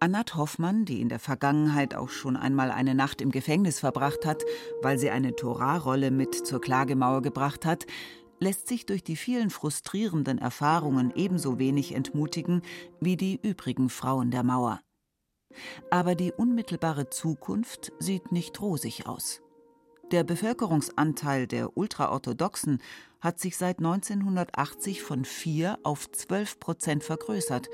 Annat 0.00 0.36
Hoffmann, 0.36 0.84
die 0.84 1.00
in 1.00 1.08
der 1.08 1.18
Vergangenheit 1.18 1.94
auch 1.94 2.08
schon 2.08 2.36
einmal 2.36 2.70
eine 2.70 2.94
Nacht 2.94 3.20
im 3.20 3.30
Gefängnis 3.30 3.80
verbracht 3.80 4.24
hat, 4.24 4.44
weil 4.80 4.98
sie 4.98 5.10
eine 5.10 5.34
Torahrolle 5.34 6.10
mit 6.10 6.34
zur 6.34 6.60
Klagemauer 6.60 7.22
gebracht 7.22 7.66
hat, 7.66 7.86
lässt 8.38 8.68
sich 8.68 8.86
durch 8.86 9.02
die 9.02 9.16
vielen 9.16 9.50
frustrierenden 9.50 10.38
Erfahrungen 10.38 11.12
ebenso 11.16 11.58
wenig 11.58 11.94
entmutigen 11.94 12.62
wie 13.00 13.16
die 13.16 13.40
übrigen 13.42 13.90
Frauen 13.90 14.30
der 14.30 14.44
Mauer. 14.44 14.80
Aber 15.90 16.14
die 16.14 16.32
unmittelbare 16.32 17.10
Zukunft 17.10 17.92
sieht 17.98 18.30
nicht 18.30 18.60
rosig 18.60 19.06
aus. 19.06 19.40
Der 20.12 20.22
Bevölkerungsanteil 20.24 21.46
der 21.46 21.76
Ultraorthodoxen 21.76 22.80
hat 23.20 23.40
sich 23.40 23.56
seit 23.56 23.78
1980 23.78 25.02
von 25.02 25.24
4 25.24 25.80
auf 25.82 26.10
12 26.10 26.60
Prozent 26.60 27.04
vergrößert 27.04 27.68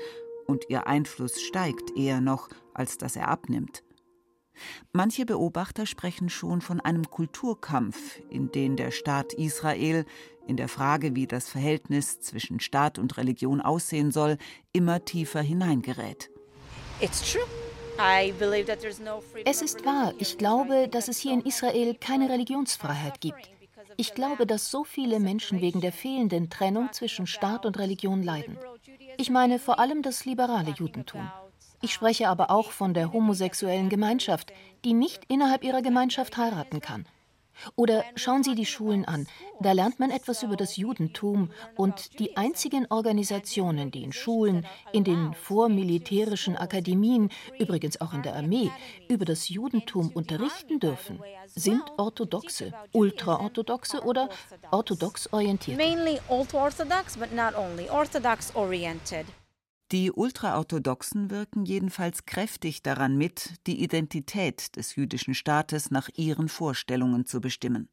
und 0.45 0.65
ihr 0.69 0.87
Einfluss 0.87 1.41
steigt 1.41 1.95
eher 1.97 2.21
noch, 2.21 2.49
als 2.73 2.97
dass 2.97 3.15
er 3.15 3.29
abnimmt. 3.29 3.83
Manche 4.93 5.25
Beobachter 5.25 5.85
sprechen 5.85 6.29
schon 6.29 6.61
von 6.61 6.79
einem 6.79 7.09
Kulturkampf, 7.09 8.19
in 8.29 8.51
den 8.51 8.77
der 8.77 8.91
Staat 8.91 9.33
Israel 9.33 10.05
in 10.47 10.57
der 10.57 10.69
Frage, 10.69 11.15
wie 11.15 11.27
das 11.27 11.49
Verhältnis 11.49 12.21
zwischen 12.21 12.59
Staat 12.59 12.99
und 12.99 13.17
Religion 13.17 13.61
aussehen 13.61 14.11
soll, 14.11 14.37
immer 14.73 15.03
tiefer 15.03 15.41
hineingerät. 15.41 16.29
Es 19.45 19.61
ist 19.61 19.85
wahr, 19.85 20.13
ich 20.19 20.37
glaube, 20.37 20.87
dass 20.89 21.07
es 21.07 21.17
hier 21.17 21.33
in 21.33 21.41
Israel 21.41 21.95
keine 21.95 22.29
Religionsfreiheit 22.29 23.19
gibt. 23.21 23.49
Ich 23.97 24.13
glaube, 24.13 24.45
dass 24.45 24.71
so 24.71 24.83
viele 24.83 25.19
Menschen 25.19 25.61
wegen 25.61 25.81
der 25.81 25.91
fehlenden 25.91 26.49
Trennung 26.49 26.91
zwischen 26.91 27.27
Staat 27.27 27.65
und 27.65 27.79
Religion 27.79 28.23
leiden. 28.23 28.57
Ich 29.17 29.29
meine 29.29 29.59
vor 29.59 29.79
allem 29.79 30.01
das 30.01 30.25
liberale 30.25 30.71
Judentum. 30.71 31.29
Ich 31.81 31.93
spreche 31.93 32.27
aber 32.29 32.51
auch 32.51 32.71
von 32.71 32.93
der 32.93 33.13
homosexuellen 33.13 33.89
Gemeinschaft, 33.89 34.51
die 34.83 34.93
nicht 34.93 35.23
innerhalb 35.27 35.63
ihrer 35.63 35.81
Gemeinschaft 35.81 36.37
heiraten 36.37 36.81
kann. 36.81 37.05
Oder 37.75 38.03
schauen 38.15 38.43
Sie 38.43 38.55
die 38.55 38.65
Schulen 38.65 39.05
an. 39.05 39.27
Da 39.59 39.71
lernt 39.71 39.99
man 39.99 40.11
etwas 40.11 40.43
über 40.43 40.55
das 40.55 40.77
Judentum 40.77 41.51
und 41.75 42.19
die 42.19 42.37
einzigen 42.37 42.85
Organisationen, 42.89 43.91
die 43.91 44.03
in 44.03 44.11
Schulen, 44.11 44.65
in 44.91 45.03
den 45.03 45.33
vormilitärischen 45.33 46.55
Akademien, 46.57 47.29
übrigens 47.57 48.01
auch 48.01 48.13
in 48.13 48.23
der 48.23 48.35
Armee, 48.35 48.71
über 49.07 49.25
das 49.25 49.49
Judentum 49.49 50.11
unterrichten 50.13 50.79
dürfen, 50.79 51.19
sind 51.47 51.83
orthodoxe, 51.97 52.73
ultraorthodoxe 52.91 54.01
oder 54.03 54.29
orthodox 54.71 55.31
orientiert. 55.31 55.77
Mainly 55.77 56.19
orthodox, 56.27 57.17
but 57.17 57.33
not 57.33 57.55
only 57.55 57.89
orthodox 57.89 58.55
oriented. 58.55 59.25
Die 59.95 60.11
Ultraorthodoxen 60.11 61.31
wirken 61.31 61.63
jedenfalls 61.63 62.25
kräftig 62.25 62.83
daran 62.83 63.17
mit, 63.17 63.53
die 63.65 63.81
Identität 63.81 64.75
des 64.75 64.97
jüdischen 64.97 65.33
Staates 65.33 65.89
nach 65.89 66.09
ihren 66.17 66.49
Vorstellungen 66.49 67.25
zu 67.25 67.39
bestimmen. 67.39 67.87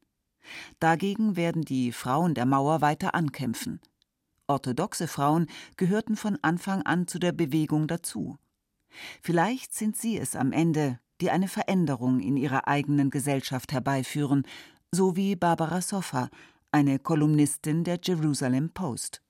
Dagegen 0.81 1.37
werden 1.37 1.61
die 1.61 1.93
Frauen 1.93 2.33
der 2.33 2.45
Mauer 2.45 2.81
weiter 2.81 3.15
ankämpfen. 3.15 3.79
Orthodoxe 4.47 5.07
Frauen 5.07 5.47
gehörten 5.77 6.17
von 6.17 6.37
Anfang 6.41 6.81
an 6.81 7.07
zu 7.07 7.19
der 7.19 7.31
Bewegung 7.31 7.87
dazu. 7.87 8.37
Vielleicht 9.21 9.73
sind 9.73 9.95
sie 9.95 10.17
es 10.17 10.35
am 10.35 10.51
Ende, 10.51 10.99
die 11.21 11.31
eine 11.31 11.47
Veränderung 11.47 12.19
in 12.19 12.35
ihrer 12.35 12.67
eigenen 12.67 13.11
Gesellschaft 13.11 13.71
herbeiführen, 13.71 14.45
so 14.91 15.15
wie 15.15 15.37
Barbara 15.37 15.79
Soffa, 15.79 16.27
eine 16.69 16.99
Kolumnistin 16.99 17.85
der 17.85 17.97
Jerusalem 18.03 18.71
Post. 18.71 19.22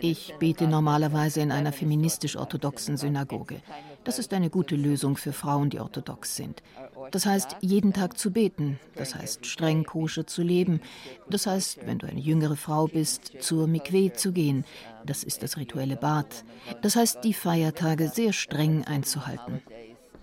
Ich 0.00 0.34
bete 0.38 0.66
normalerweise 0.68 1.40
in 1.40 1.50
einer 1.50 1.72
feministisch-orthodoxen 1.72 2.96
Synagoge. 2.96 3.60
Das 4.04 4.18
ist 4.18 4.32
eine 4.32 4.48
gute 4.48 4.76
Lösung 4.76 5.16
für 5.16 5.32
Frauen, 5.32 5.70
die 5.70 5.80
orthodox 5.80 6.36
sind. 6.36 6.62
Das 7.10 7.26
heißt, 7.26 7.56
jeden 7.60 7.92
Tag 7.92 8.16
zu 8.16 8.30
beten. 8.30 8.78
Das 8.94 9.14
heißt, 9.14 9.44
streng 9.44 9.84
koscher 9.84 10.26
zu 10.26 10.42
leben. 10.42 10.80
Das 11.28 11.46
heißt, 11.46 11.84
wenn 11.84 11.98
du 11.98 12.06
eine 12.06 12.20
jüngere 12.20 12.56
Frau 12.56 12.86
bist, 12.86 13.32
zur 13.40 13.66
Mikwe 13.66 14.12
zu 14.12 14.32
gehen. 14.32 14.64
Das 15.04 15.24
ist 15.24 15.42
das 15.42 15.56
rituelle 15.56 15.96
Bad. 15.96 16.44
Das 16.80 16.94
heißt, 16.96 17.24
die 17.24 17.34
Feiertage 17.34 18.08
sehr 18.08 18.32
streng 18.32 18.84
einzuhalten. 18.84 19.62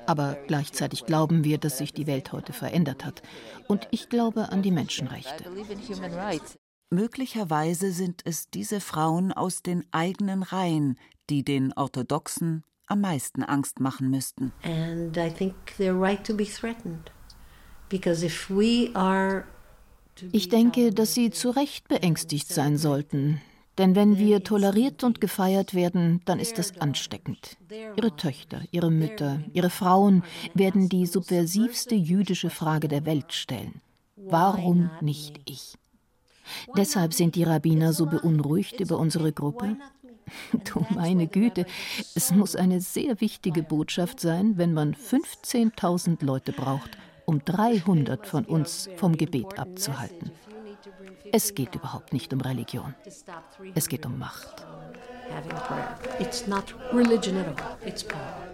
Aber 0.06 0.38
gleichzeitig 0.48 1.06
glauben 1.06 1.44
wir, 1.44 1.58
dass 1.58 1.78
sich 1.78 1.94
die 1.94 2.08
Welt 2.08 2.32
heute 2.32 2.54
verändert 2.54 3.04
hat. 3.04 3.22
Und 3.68 3.90
ich 3.92 4.08
glaube 4.08 4.50
an 4.50 4.62
die 4.62 4.72
Menschenrechte. 4.72 5.44
Möglicherweise 6.90 7.92
sind 7.92 8.22
es 8.26 8.50
diese 8.50 8.80
Frauen 8.80 9.34
aus 9.34 9.62
den 9.62 9.86
eigenen 9.92 10.44
Reihen, 10.44 10.98
die 11.30 11.44
den 11.44 11.74
Orthodoxen 11.74 12.64
am 12.88 13.02
meisten 13.02 13.44
Angst 13.44 13.82
machen 13.82 14.10
müssten. 14.10 14.54
And 14.64 15.18
I 15.18 15.30
think 15.30 15.54
they're 15.78 16.00
right 16.00 16.26
to 16.26 16.34
be 16.34 16.46
threatened. 16.46 17.12
Because 17.90 18.26
if 18.26 18.50
we 18.50 18.90
are 18.94 19.46
ich 20.32 20.50
denke, 20.50 20.94
dass 20.94 21.14
sie 21.14 21.30
zu 21.30 21.50
Recht 21.52 21.88
beängstigt 21.88 22.48
sein 22.48 22.78
sollten. 22.78 23.40
Denn 23.78 23.96
wenn 23.96 24.18
wir 24.18 24.44
toleriert 24.44 25.04
und 25.04 25.22
gefeiert 25.22 25.76
werden, 25.76 26.22
dann 26.26 26.40
ist 26.40 26.58
das 26.58 26.80
ansteckend. 26.82 27.58
Ihre 27.70 28.16
Töchter, 28.16 28.62
ihre 28.72 28.90
Mütter, 28.90 29.42
ihre 29.54 29.70
Frauen 29.70 30.24
werden 30.56 30.90
die 30.90 31.06
subversivste 31.06 31.94
jüdische 31.94 32.50
Frage 32.50 32.88
der 32.88 33.06
Welt 33.06 33.34
stellen. 33.34 33.82
Warum 34.16 34.90
nicht 35.02 35.40
ich? 35.46 35.76
Deshalb 36.76 37.14
sind 37.14 37.36
die 37.36 37.44
Rabbiner 37.44 37.94
so 37.94 38.06
beunruhigt 38.06 38.80
über 38.80 38.98
unsere 38.98 39.32
Gruppe. 39.32 39.78
Du 40.66 40.86
meine 40.90 41.28
Güte, 41.28 41.66
es 42.16 42.32
muss 42.32 42.56
eine 42.56 42.82
sehr 42.82 43.22
wichtige 43.22 43.64
Botschaft 43.64 44.20
sein, 44.20 44.58
wenn 44.58 44.74
man 44.74 44.94
15.000 44.94 46.24
Leute 46.26 46.52
braucht, 46.52 46.98
um 47.26 47.44
300 47.44 48.28
von 48.28 48.46
uns 48.46 48.90
vom 48.98 49.16
Gebet 49.16 49.58
abzuhalten. 49.58 50.32
Es 51.32 51.56
geht 51.56 51.76
überhaupt 51.76 52.14
nicht 52.14 52.34
um 52.34 52.42
Religion. 52.42 52.94
Es 53.76 53.88
geht 53.88 54.06
um 54.06 54.18
Macht. 54.18 54.66
It's 56.20 56.48
not 56.48 56.74
religion 56.94 57.38
at 57.38 57.48
all. 57.48 57.78
It's 57.86 58.04
power. 58.04 58.47